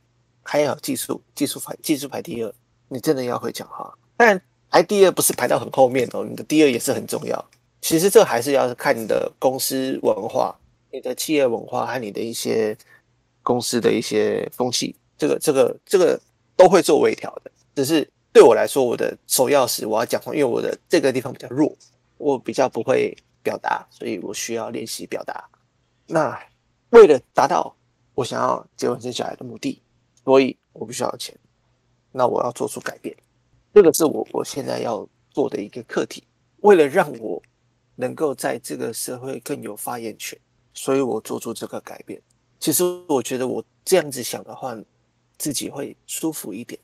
[0.44, 2.54] 还有技术，技术排技术排第二，
[2.88, 3.94] 你真的要会讲话。
[4.16, 7.46] 但排第二不是排到很后面哦，你的第二也是很重要。
[7.82, 10.58] 其实这还是要看你的公司文化、
[10.90, 12.78] 你的企业文化和你的一些
[13.46, 16.20] 公司的一些风气，这个、这个、这个
[16.58, 17.52] 都会做微调的。
[17.76, 21.78] 只是对我来说，我的首要是我要讲话，因为我的这个地方比较弱，
[22.18, 25.48] 我比较不会表达，所以我需要练习表达。
[26.08, 26.38] 那
[26.90, 27.76] 为了达到
[28.16, 29.80] 我想要结婚生小孩的目的，
[30.24, 31.38] 所以我不需要钱。
[32.12, 33.16] 那我要做出改变，
[33.74, 36.24] 这个是我我现在要做的一个课题。
[36.62, 37.40] 为了让我
[37.96, 40.40] 能够在这个社会更有发言权，
[40.74, 42.20] 所以我做出这个改变。
[42.66, 44.76] 其实我觉得我这样子想的话，
[45.38, 46.82] 自己会舒服一点。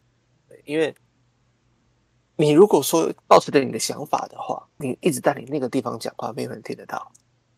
[0.63, 0.93] 因为
[2.35, 7.11] 你如果说保持着你的想法的话，你一直在你那个地方讲话，没有人听得到。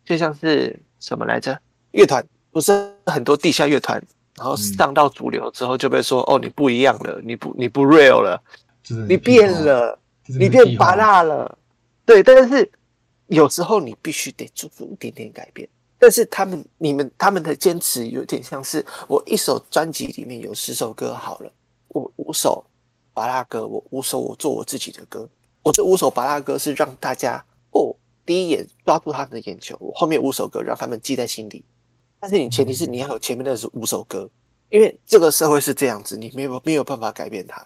[0.06, 1.60] 就像是什么来着？
[1.92, 4.02] 乐团不是很多地下乐团，
[4.38, 8.42] 然后上到主流之后就被说：“哦，你不一样了，你不你不 real 了，
[9.06, 10.00] 你变了，
[10.40, 11.58] 你变拔辣了。”
[12.08, 12.72] 对，但是。
[13.28, 15.68] 有时候你必须得做出一点点改变，
[16.04, 21.50] 但是他们、你们、他们的坚持有点像是我一首专辑里面有十首歌好了，
[21.88, 22.62] 我五首
[23.14, 25.30] 巴拉歌，我五首我做我自己的歌，
[25.62, 27.42] 我这五首巴拉歌是让大家
[27.72, 27.96] 哦
[28.26, 31.64] 第一眼抓住他们的眼球，我后面五首歌让他们记在心里。
[32.20, 34.30] 但是你前提是你要有前面那是五首歌，
[34.68, 37.66] 因为这个社会是这样子，你没有没有办法改变它。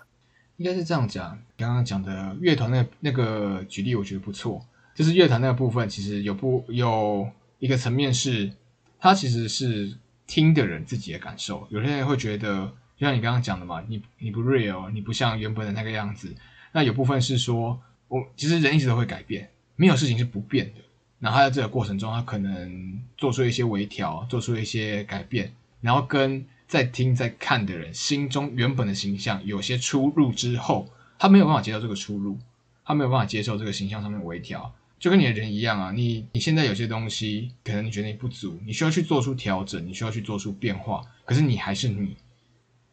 [0.57, 1.35] 应该是这样讲。
[1.57, 4.61] 刚刚讲的乐团那那个举例，我觉得不错。
[4.93, 7.27] 就是乐团那个部分，其实有不有
[7.59, 8.51] 一个层面是，
[8.99, 11.67] 它其实是听的人自己的感受。
[11.69, 12.65] 有些人会觉得，
[12.97, 16.33] 就像你刚刚讲的嘛，你你不 real，你不像原本的那个样子。
[16.71, 20.81] 那有部分是说，我其实人一直都会改变，没有事情是不变的。
[21.19, 25.51] 然后在这个过程中，他可能做出一些微调，做出一些改变，
[25.81, 30.87] 然后跟在听在看的人心中原本的形象有些出入之后，
[31.17, 32.37] 他没有办法接受这个出入，
[32.85, 42.17] 他没有办法接受这个形象上面微调，就跟你的人一样啊，你你现在有些东西可能你觉得你不足，你需要去做出调整，你需要去做出变化，可是你还是你，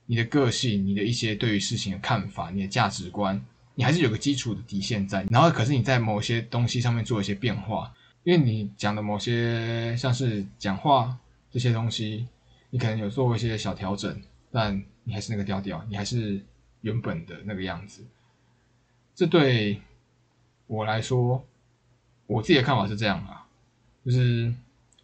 [0.07, 3.43] 你的个性，你的一些对于事情的看法，你的价值观，
[3.75, 7.95] 你还是有个基础的底线在，然后可是你在某些东西上面做一些变化。
[8.23, 11.15] 因为你讲的某些像是讲话
[11.51, 12.27] 这些东西，
[12.71, 14.19] 你可能有做过一些小调整，
[14.51, 16.41] 但你还是那个调调，你还是
[16.81, 18.03] 原本的那个样子。
[19.15, 19.79] 这对
[20.67, 21.45] 我来说，
[22.27, 23.47] 我自己的看法是这样啊，
[24.05, 24.53] 就是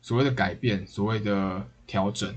[0.02, 2.34] 所谓的改变，所谓的调整，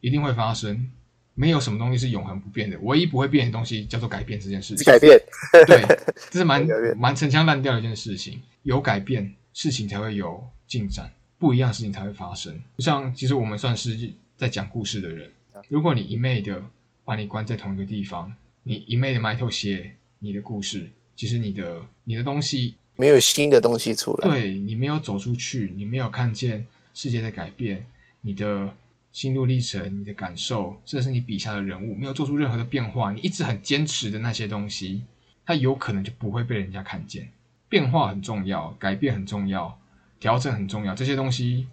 [0.00, 0.90] 一定会发生。
[1.34, 4.84] 没有什么东西是永恒不变的，唯一不会变的东西叫做改变这件事情。
[4.84, 5.18] 改变，
[5.66, 5.82] 对，
[6.30, 8.40] 这是蛮蛮陈腔滥调的一件事情。
[8.62, 9.34] 有改变。
[9.54, 12.58] 事情才会有进展，不一样的事情才会发生。
[12.78, 15.30] 就像其实我们算是在讲故事的人，
[15.68, 16.64] 如果你一昧的
[17.04, 27.86] 把你关在同一个地方，你一昧的埋头写你的故事，其实你的你的东西没有新的东西出来，对你没有走出去，你没有看见世界的改变，
[28.20, 28.74] 你的
[29.10, 35.02] 心路历程、你的感受，甚至是你笔下的人物没有做出任何的变化，你一直很坚持的那些东西，
[35.44, 37.30] 它有可能就不会被人家看见。
[37.68, 39.78] 变化很重要，改变很重要，
[40.20, 41.66] 调整很重要，这些东西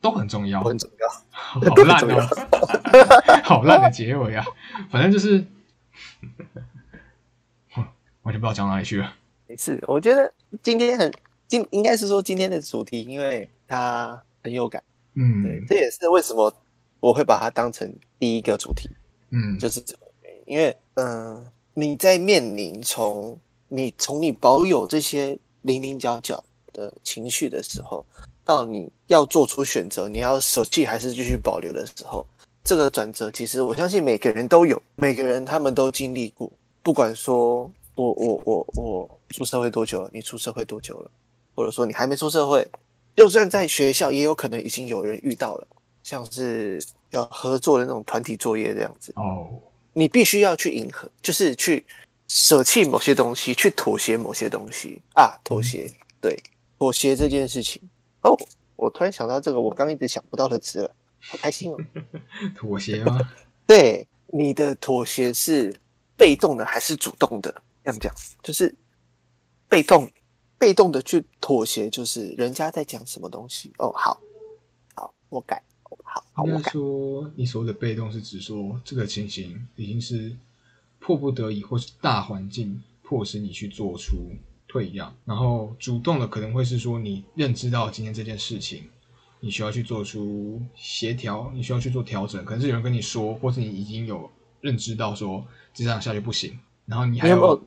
[0.00, 0.62] 都很重要。
[0.62, 2.28] 很重要，好烂哦，
[3.42, 4.44] 好烂的结尾啊！
[4.90, 5.46] 反正就是，
[8.22, 9.14] 我就不知道讲哪里去了。
[9.46, 10.32] 没事，我觉得
[10.62, 11.12] 今天很
[11.46, 14.82] 今应该是说今天的主题，因为它很有感。
[15.14, 16.52] 嗯，对，这也是为什么
[17.00, 18.88] 我会把它当成第一个主题。
[19.30, 23.38] 嗯，就是这个原因，因为嗯，你在面临从
[23.68, 25.38] 你从你保有这些。
[25.62, 28.06] 零零角角的情绪的时候，
[28.44, 32.24] 到你要做出选择，你要舍弃还是继续保留的时候，
[32.62, 36.48] 这个转折其实我相信每个人都有，每个人他们都经历过。
[36.84, 41.10] 不管说我我我我出社会多久了，你出社会多久了，
[41.54, 42.66] 或者说你还没出社会，
[43.14, 45.68] 就算在学校，也有可能已经有人遇到了，
[46.02, 49.12] 像是要合作的那种团体作业这样子。
[49.16, 49.48] 哦，
[49.92, 51.84] 你必须要去迎合，就是去。
[52.28, 55.38] 舍弃某些东西，去妥协某些东西啊！
[55.44, 55.88] 妥协，
[56.20, 56.36] 对，
[56.76, 57.80] 妥协这件事情。
[58.22, 58.36] 哦，
[58.74, 61.76] 我突然想到这个我刚一直想不到的词了，好开心哦！
[62.58, 63.16] 妥协吗？
[63.64, 65.72] 对，你的妥协是
[66.16, 67.62] 被动的还是主动的？
[67.84, 68.12] 这样讲，
[68.42, 68.74] 就是
[69.68, 70.10] 被动，
[70.58, 73.72] 被动的去妥协，就是人家在讲什么东西。
[73.78, 74.20] 哦，好，
[74.94, 75.62] 好，我改。
[76.04, 76.70] 好，好，我改。
[76.70, 80.36] 说你所谓的被动是指说这个情形已经是。
[80.98, 84.16] 迫不得已，或是大环境迫使你去做出
[84.66, 88.88] 退让，然后主动的可能会是说，你认知到今天这件事情，
[89.38, 92.44] 你需要去做出协调，你需要去做调整。
[92.44, 94.28] 可能是有人跟你说，或是你已经有
[94.60, 97.62] 认知到说这样下去不行，然后你还有，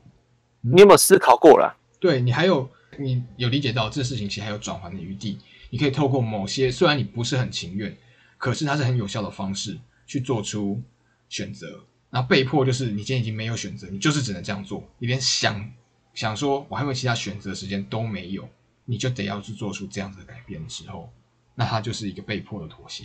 [0.60, 1.74] 你有没有思考过了？
[2.00, 5.38] 对你还有，你有理解到这事情其实还有转圜的余地，
[5.68, 7.96] 你可以透过某些虽然你不是很情愿，
[8.38, 10.80] 可是它是很有效的方式去做出
[11.28, 11.84] 选择。
[12.08, 15.70] 那被迫就是你今天已经没有选择，你就是只能这样做，你连想
[16.14, 18.48] 想说我还有其他选择时间都没有，
[18.86, 21.08] 你就得要去做出这样子的改变的时候，
[21.54, 23.04] 那它就是一个被迫的妥协，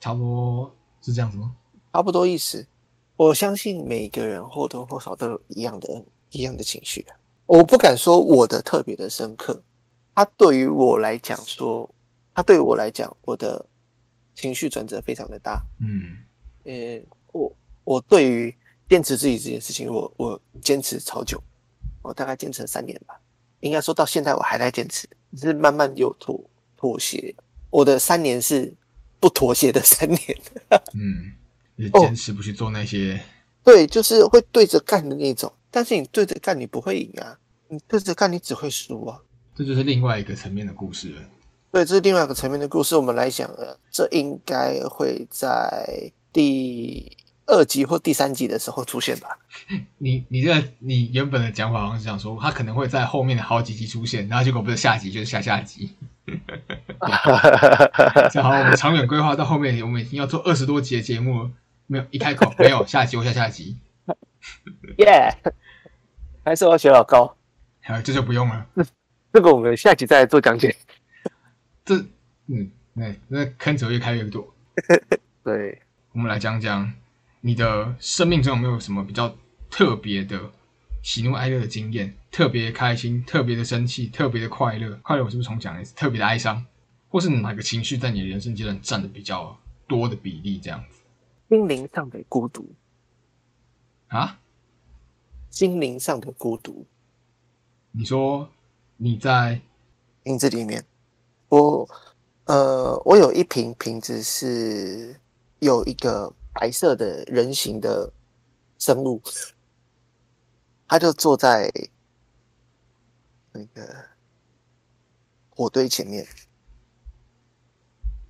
[0.00, 1.54] 差不多是这样子吗？
[1.92, 2.66] 差不多意思。
[3.16, 7.04] 我相信每个人或多或少都有一样的、一样的情绪。
[7.46, 9.62] 我不敢说我的特别的深刻，
[10.14, 11.88] 它对于我来讲说，
[12.34, 13.64] 它对我来讲，我的
[14.34, 15.62] 情绪转折非常的大。
[15.80, 16.18] 嗯，
[16.64, 17.52] 呃，我。
[17.86, 18.52] 我对于
[18.88, 21.40] 坚持自己这件事情，我我坚持超久，
[22.02, 23.14] 我大概坚持了三年吧。
[23.60, 27.32] 应该说到现在我还在坚持，只是慢慢有妥妥协。
[27.70, 28.74] 我的三年是
[29.20, 30.20] 不妥协的三年。
[30.94, 31.30] 嗯，
[31.76, 33.22] 你坚持不去做那些，
[33.62, 35.52] 对，就是会对着干的那种。
[35.76, 37.36] 但是你对着干，你不会赢啊！
[37.68, 39.20] 你对着干，你只会输啊！
[39.54, 41.20] 这就是另外一个层面的故事了。
[41.70, 42.96] 对，这是另外一个层面的故事。
[42.96, 47.14] 我们来讲，呃，这应该会在第。
[47.48, 49.38] 二集或第三集的时候出现吧。
[49.98, 55.94] 你你这个你原本的讲法好像是想说，他可能会在后面的好几集出现，然后结果不是下集就是下下集。
[58.32, 61.50] 正好我们长远规划到后面，我们已经要做二十多集的节目了，
[61.86, 63.76] 没有一开口没有下集，我下下集，
[64.98, 65.32] 耶！
[66.46, 67.36] 还是我要学老高，
[67.82, 68.64] 好这就不用了。
[69.34, 70.76] 这个我们下集再来做讲解。
[71.84, 71.96] 这
[72.46, 74.54] 嗯，那那坑只会越开越多。
[75.42, 75.82] 对，
[76.12, 76.88] 我们来讲讲
[77.40, 79.36] 你的生命中有没有什么比较
[79.68, 80.40] 特别的
[81.02, 82.14] 喜怒哀乐的经验？
[82.30, 84.96] 特别开心，特别的生气，特别的快乐。
[85.02, 85.96] 快乐我是不是重讲一次？
[85.96, 86.64] 特别的哀伤，
[87.08, 90.60] 或是哪个情绪在你的人生阶段占的比较多的比例？
[90.60, 91.00] 这样子。
[91.48, 92.72] 心灵上的孤独
[94.06, 94.38] 啊？
[95.50, 96.84] 心灵上的孤独？
[97.92, 98.48] 你说
[98.96, 99.60] 你在
[100.22, 100.84] 瓶子里面？
[101.48, 101.88] 我
[102.44, 105.20] 呃，我有一瓶瓶子是
[105.58, 108.12] 有一个白色的人形的
[108.78, 109.22] 生物，
[110.86, 111.70] 他就坐在。
[113.58, 114.04] 那个
[115.48, 116.26] 火堆前面，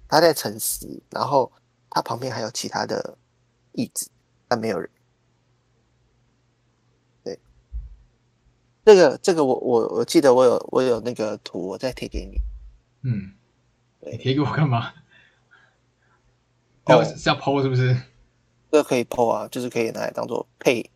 [0.06, 1.50] 他在沉思，然后
[1.90, 3.18] 他旁边还有其他的
[3.72, 4.08] 椅子，
[4.46, 4.88] 但没有人。
[8.86, 12.38] 这个这个我我我记得我有我有那个图，我再贴给你。
[13.02, 13.34] 嗯，
[14.00, 14.94] 你贴给我干嘛？
[16.84, 17.94] 哦，是要剖是不是？
[18.70, 20.88] 这个可以剖啊，就是可以拿来当做配，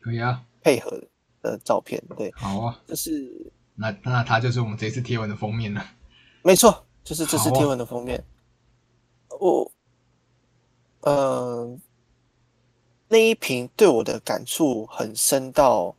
[0.00, 1.06] 可以啊，配合的。
[1.40, 5.84] 的照片，对，好啊，就是那那它就是我们这次贴文的封面了，
[6.42, 8.24] 没错，就是这次贴文的封面。
[9.38, 9.70] 我，
[11.02, 11.80] 嗯，
[13.06, 15.94] 那一瓶对我的感触很深，到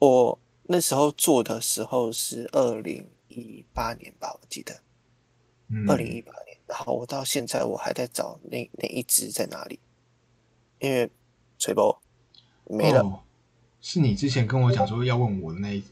[0.00, 4.80] 我那时候做的时候是二零一八年吧，我记得，
[5.86, 9.78] 二零一八年，然后我到现在我还在找那那一只在哪里，
[10.78, 11.10] 因为
[11.58, 12.00] 锤波
[12.64, 13.24] 没了。
[13.82, 15.84] 是你之前跟我讲说要问我的那一，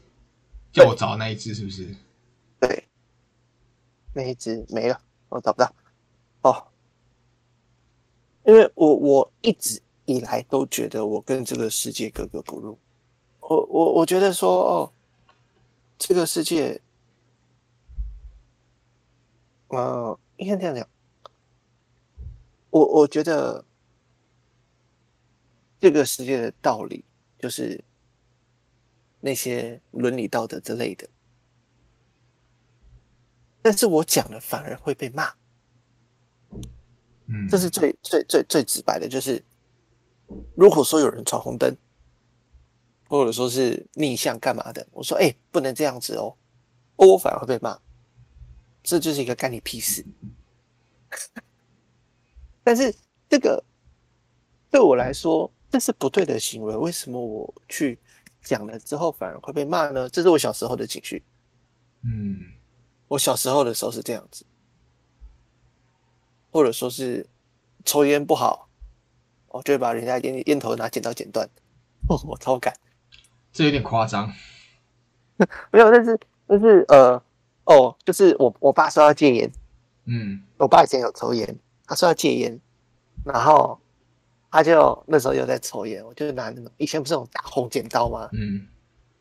[0.71, 1.95] 叫我找那一只是不是？
[2.59, 2.87] 对，
[4.15, 4.99] 那一只没了，
[5.29, 5.71] 我找不到。
[6.41, 6.67] 哦，
[8.43, 12.75] 因为我我一直以来都觉得我跟这个世界格格不入。
[13.49, 14.93] 我我我觉得说哦，
[15.97, 16.81] 这个世界，
[19.67, 20.87] 呃，应该这样讲。
[22.69, 23.65] 我我觉得
[25.79, 27.03] 这个世界的道理。
[27.41, 27.81] 就是
[29.21, 31.07] 那些伦理道德之类的，
[33.61, 35.31] 但是我讲了反而会被骂，
[37.27, 39.41] 嗯，这是最最最最直白的，就是
[40.53, 41.73] 如果说有人闯红灯，
[43.09, 46.33] 或者说是逆向干嘛的，我说哎，不能这样子哦，
[46.95, 47.77] 我反而会被骂，
[48.81, 50.05] 这就是一个干你屁事。
[52.63, 52.95] 但是
[53.27, 53.61] 这个
[54.71, 55.51] 对我来说。
[55.71, 57.99] 这是不对的行为，为什么我去
[58.41, 60.09] 讲了之后反而会被骂呢？
[60.09, 61.23] 这是我小时候的情绪。
[62.01, 62.39] 嗯，
[63.07, 64.43] 我小时候的时候是这样子，
[66.49, 67.29] 或者说是
[67.85, 68.67] 抽烟不好，
[69.49, 71.47] 我就会把人家烟烟头拿剪刀剪断。
[72.07, 72.73] 哦，我超敢，
[73.51, 74.31] 这有点夸张。
[75.71, 77.21] 没有，但是但是呃，
[77.65, 79.51] 哦，就是我我爸说要戒烟，
[80.05, 82.59] 嗯，我爸以前有抽烟，他说要戒烟，
[83.23, 83.79] 然后。
[84.51, 88.27] 他就那时候又在抽烟，我就拿那种以前不是那种大红剪刀吗？
[88.33, 88.67] 嗯，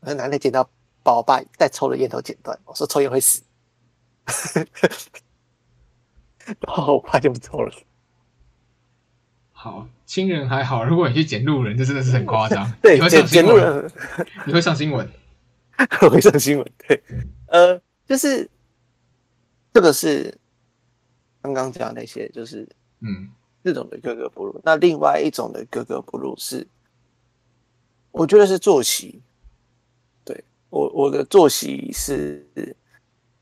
[0.00, 0.66] 我就拿那剪刀
[1.02, 2.58] 把我爸在抽的烟头剪断。
[2.64, 3.42] 我说抽烟会死，
[6.60, 7.70] 然后我爸就不抽了。
[9.52, 12.72] 好，亲人还好， 如果你去捡路人，这真的是很夸张。
[12.80, 13.92] 对，捡捡路人，
[14.46, 15.06] 你会上新闻，
[16.10, 16.72] 会上新闻。
[16.88, 17.02] 对，
[17.48, 18.48] 呃，就是
[19.74, 20.34] 这个是
[21.42, 22.66] 刚刚讲那些，就是
[23.00, 23.28] 嗯。
[23.60, 26.66] 这种的格格不入，那另外一种的格格不入是，
[28.12, 29.20] 我觉得是作息。
[30.24, 32.46] 对我我的作息是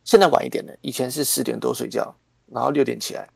[0.02, 3.28] 现在晚一点的，以前是十点多睡觉，然后六点起来，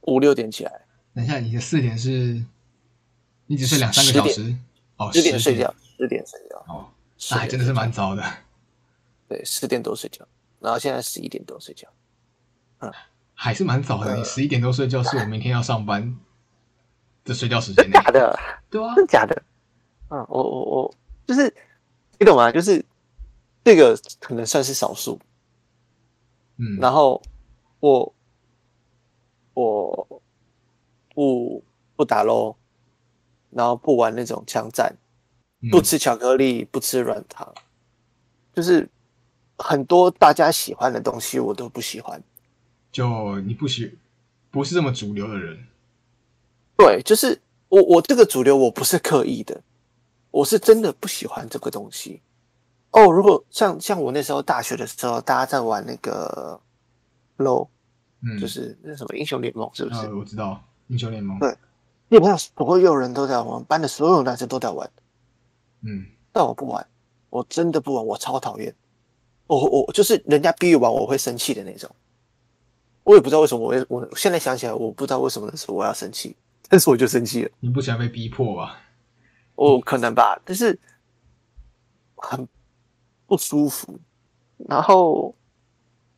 [0.00, 0.81] 五六点起来。
[1.14, 2.44] 等一下，你的四点是，
[3.46, 4.54] 你只睡两三个小时？
[4.96, 6.64] 哦，十点睡觉，十点睡觉。
[6.66, 6.88] 哦，
[7.30, 8.24] 那还真的是蛮早的。
[9.28, 10.26] 对，十点多睡觉，
[10.60, 11.88] 然后现在十一点多睡觉。
[12.78, 12.92] 嗯。
[13.34, 16.16] 还是蛮早的，你十一点多睡觉，是我明天要上班
[17.24, 17.90] 的睡觉时间。
[17.90, 18.38] 假的，
[18.70, 19.42] 对啊，真假的。
[20.10, 20.94] 嗯，我我我
[21.26, 21.52] 就是
[22.20, 22.52] 你懂吗？
[22.52, 22.84] 就是
[23.64, 25.18] 这个可能算是少数。
[26.58, 27.20] 嗯，然后
[27.80, 28.14] 我
[29.54, 30.11] 我
[31.14, 31.62] 不
[31.96, 32.56] 不打喽，
[33.50, 34.96] 然后不玩那种枪战，
[35.70, 37.54] 不吃巧克力，不吃软糖，
[38.54, 38.88] 就是
[39.58, 42.22] 很多大家喜欢的东西，我都不喜欢。
[42.90, 43.98] 就你不喜
[44.50, 45.66] 不是这么主流的人，
[46.76, 49.62] 对，就是我我这个主流我不是刻意的，
[50.30, 52.20] 我是真的不喜欢这个东西，
[52.90, 56.60] 哦，如果像像我那时候大学的时候，大家在玩那个
[57.38, 57.68] LO，
[58.20, 60.00] 嗯，就是那什么英雄联盟，是不是？
[60.00, 60.62] 呃，我知道
[60.92, 61.50] 英雄联盟，对
[62.10, 64.88] 基本上所有人都在玩，我们班的所有男生都在玩，
[65.80, 66.86] 嗯，但我不玩，
[67.30, 68.74] 我真的不玩，我超讨厌。
[69.46, 71.90] 我我就是人家逼我玩，我会生气的那种。
[73.04, 76.36] 我也不知道为什么，我会我现在想起来，我不知道为什么那时候我要生气，
[76.68, 77.50] 但是我就生气了。
[77.60, 78.78] 你不喜欢被逼迫吧？
[79.54, 80.78] 哦可能吧，但是
[82.16, 82.46] 很
[83.26, 83.98] 不舒服。
[84.68, 85.34] 然后，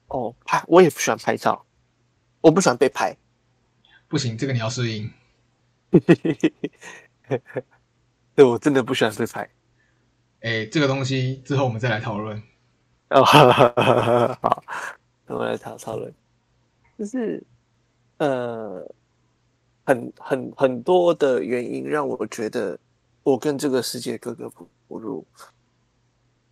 [0.08, 1.64] 哦，拍我也不喜欢拍照，
[2.40, 3.16] 我不喜欢被拍。
[4.08, 5.10] 不行，这个你要适应。
[8.34, 9.48] 对我真的不喜欢被拍。
[10.40, 12.42] 哎，这个东西之后我们再来讨论。
[13.10, 14.62] 哦， 好，
[15.26, 16.12] 我们来讨讨论，
[16.98, 17.42] 就是
[18.18, 18.86] 呃，
[19.84, 22.78] 很很很多的原因让我觉得
[23.22, 25.24] 我跟这个世界格格不不入。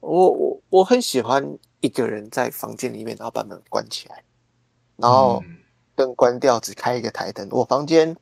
[0.00, 4.22] 我我我很喜欢一个人在房间里面，然后把门关起来，
[4.96, 5.58] 然后嗯
[5.94, 7.48] 灯关掉，只开一个台灯。
[7.50, 8.16] 我房间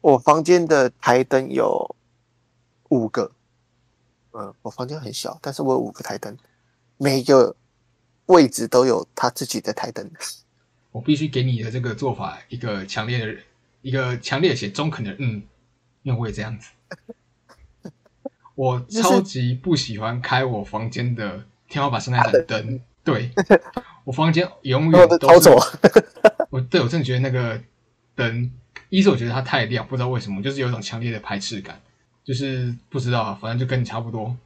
[0.00, 1.96] 我房间的台灯有
[2.90, 3.32] 五个，
[4.32, 6.36] 嗯，我房间很小，但是我有五个台灯。
[6.96, 7.56] 每一个
[8.26, 10.10] 位置都有他自己的台灯。
[10.92, 13.36] 我必须给你的这个做法一个强烈的、
[13.82, 15.42] 一个强烈且中肯的嗯，
[16.02, 16.68] 因为我也这样子。
[18.54, 23.32] 我超级不喜欢开我房间的天花板上那盏灯，对
[24.04, 25.58] 我房间永远都走。
[26.54, 27.60] 我对我真的觉得那个
[28.14, 28.48] 灯，
[28.88, 31.80] 一是我觉得它太亮，不知道为什么，就是有一种强烈的排斥感，
[32.22, 34.36] 就是不知道啊，反正就跟你差不多。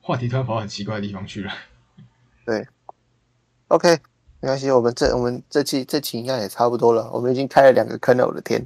[0.00, 1.52] 话题突然跑到很奇怪的地方去了。
[2.44, 2.66] 对
[3.68, 3.88] OK，
[4.40, 7.08] 没关系，我们这我们这期这期应该也差不多了。
[7.12, 8.60] 我们已经开了两个坑了，我的天！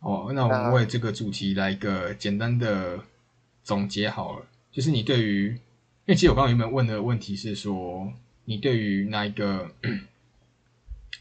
[0.00, 2.98] 哦，那我们为这个主题来一个简单的
[3.62, 5.58] 总结好了，就是你对于，因
[6.06, 8.12] 为其实我刚刚原本问的问题是说，
[8.44, 9.70] 你对于那一个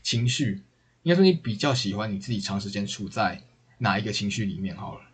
[0.01, 0.61] 情绪，
[1.03, 3.41] 应该说你比较喜欢你自己长时间处在
[3.77, 5.05] 哪一个情绪里面好了。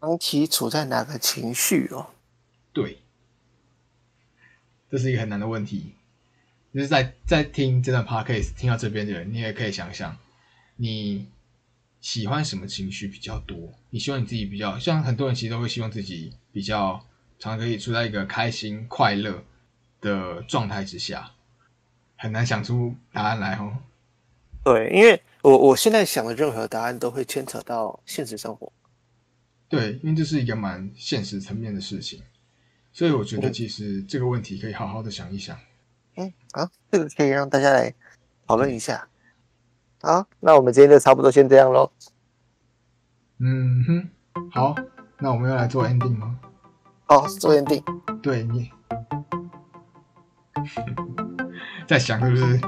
[0.00, 2.10] 长期处在哪个情绪哦？
[2.72, 2.98] 对，
[4.90, 5.94] 这是一个很难的问题。
[6.72, 10.16] 就是在在听这段 podcast 听到这边的人，你也可以想想，
[10.76, 11.26] 你
[12.00, 13.74] 喜欢什么情绪比较多？
[13.90, 17.04] 你希望你自己比较像很多人其实都会希望自己比较
[17.38, 19.42] 常可以处在一个开心快乐
[20.00, 21.32] 的状态之下，
[22.18, 23.78] 很难想出答案来哦。
[24.64, 28.70] 对，因为我我现在想的任何答案都会牵扯到现实生活。
[29.68, 32.22] 对，因为这是一个蛮现实层面的事情，
[32.92, 35.56] 所以我觉得其实这个问题可以好好的想一想。
[36.16, 37.94] 嗯，好，这个可以让大家来
[38.46, 39.08] 讨论一下。
[40.02, 41.90] 好，那我们今天就差不多先这样喽。
[43.38, 44.08] 嗯哼，
[44.50, 44.74] 好，
[45.18, 46.40] 那我们要来做 ending 吗？
[47.06, 47.84] 哦，做 ending。
[48.20, 48.70] 对你
[51.88, 52.60] 在想是不是？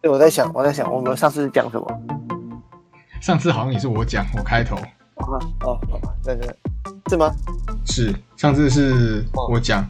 [0.00, 2.00] 对，我在想，我在想，我们上次讲什么？
[3.20, 6.56] 上次好像也是我讲，我开头啊，哦，好吧，那个
[7.10, 7.30] 是吗？
[7.84, 9.86] 是上次是我讲，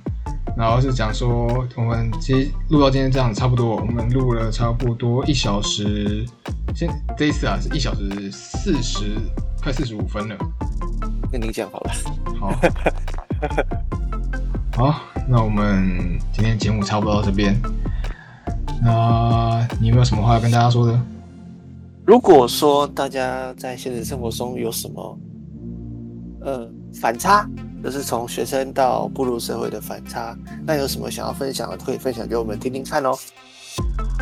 [0.56, 6.26] 然后是讲说我们其实录到今天这样差不多，我们录了差不多一小时，
[6.74, 9.16] 现这一次啊是一小时四十
[9.62, 10.36] 快四十五分了。
[11.30, 11.92] 跟你讲好了。
[12.40, 12.52] 好，
[14.90, 17.56] 好，那我们今天节目差不多到这边。
[18.82, 21.00] 那你有没有什么话要跟大家说的？
[22.06, 25.18] 如果说大家在现实生活中有什么
[26.42, 26.68] 呃
[27.00, 27.48] 反差，
[27.82, 33.14] 就是从学生到步入社会的反差，那有什么想要分享的，可以分享给我们听听看哦。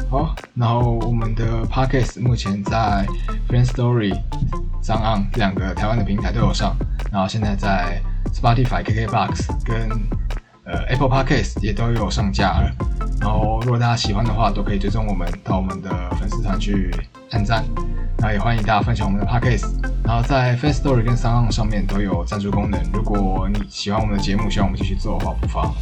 [0.08, 3.04] 好，然后我们的 podcast 目前在
[3.48, 4.16] Friend Story、
[4.82, 6.76] 上岸两个台湾的平台都有上，
[7.10, 8.00] 然后现在在
[8.32, 9.88] Spotify、KKBox 跟
[10.72, 12.70] 呃 Apple Podcast 也都有上架了。
[13.20, 16.90] 然后如果大家喜欢的话，都可以追踪我们到我们的粉丝团去
[17.30, 17.64] 按赞。
[18.18, 19.66] 那也欢迎大家分享我们的 podcast。
[20.04, 22.80] 然后在 Friend Story 跟 s o n 上面都有赞助功能。
[22.92, 25.74] 如果你喜欢我们的节目，希望我们继续做的话，不妨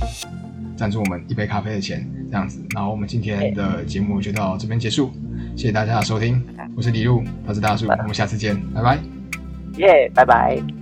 [0.77, 2.61] 赞助我们一杯咖啡的钱，这样子。
[2.75, 5.13] 然后我们今天的节目就到这边结束，
[5.57, 6.43] 谢谢大家的收听，
[6.77, 8.99] 我是李路，他是大树，我们下次见，拜拜。
[9.77, 10.80] 耶、拜拜。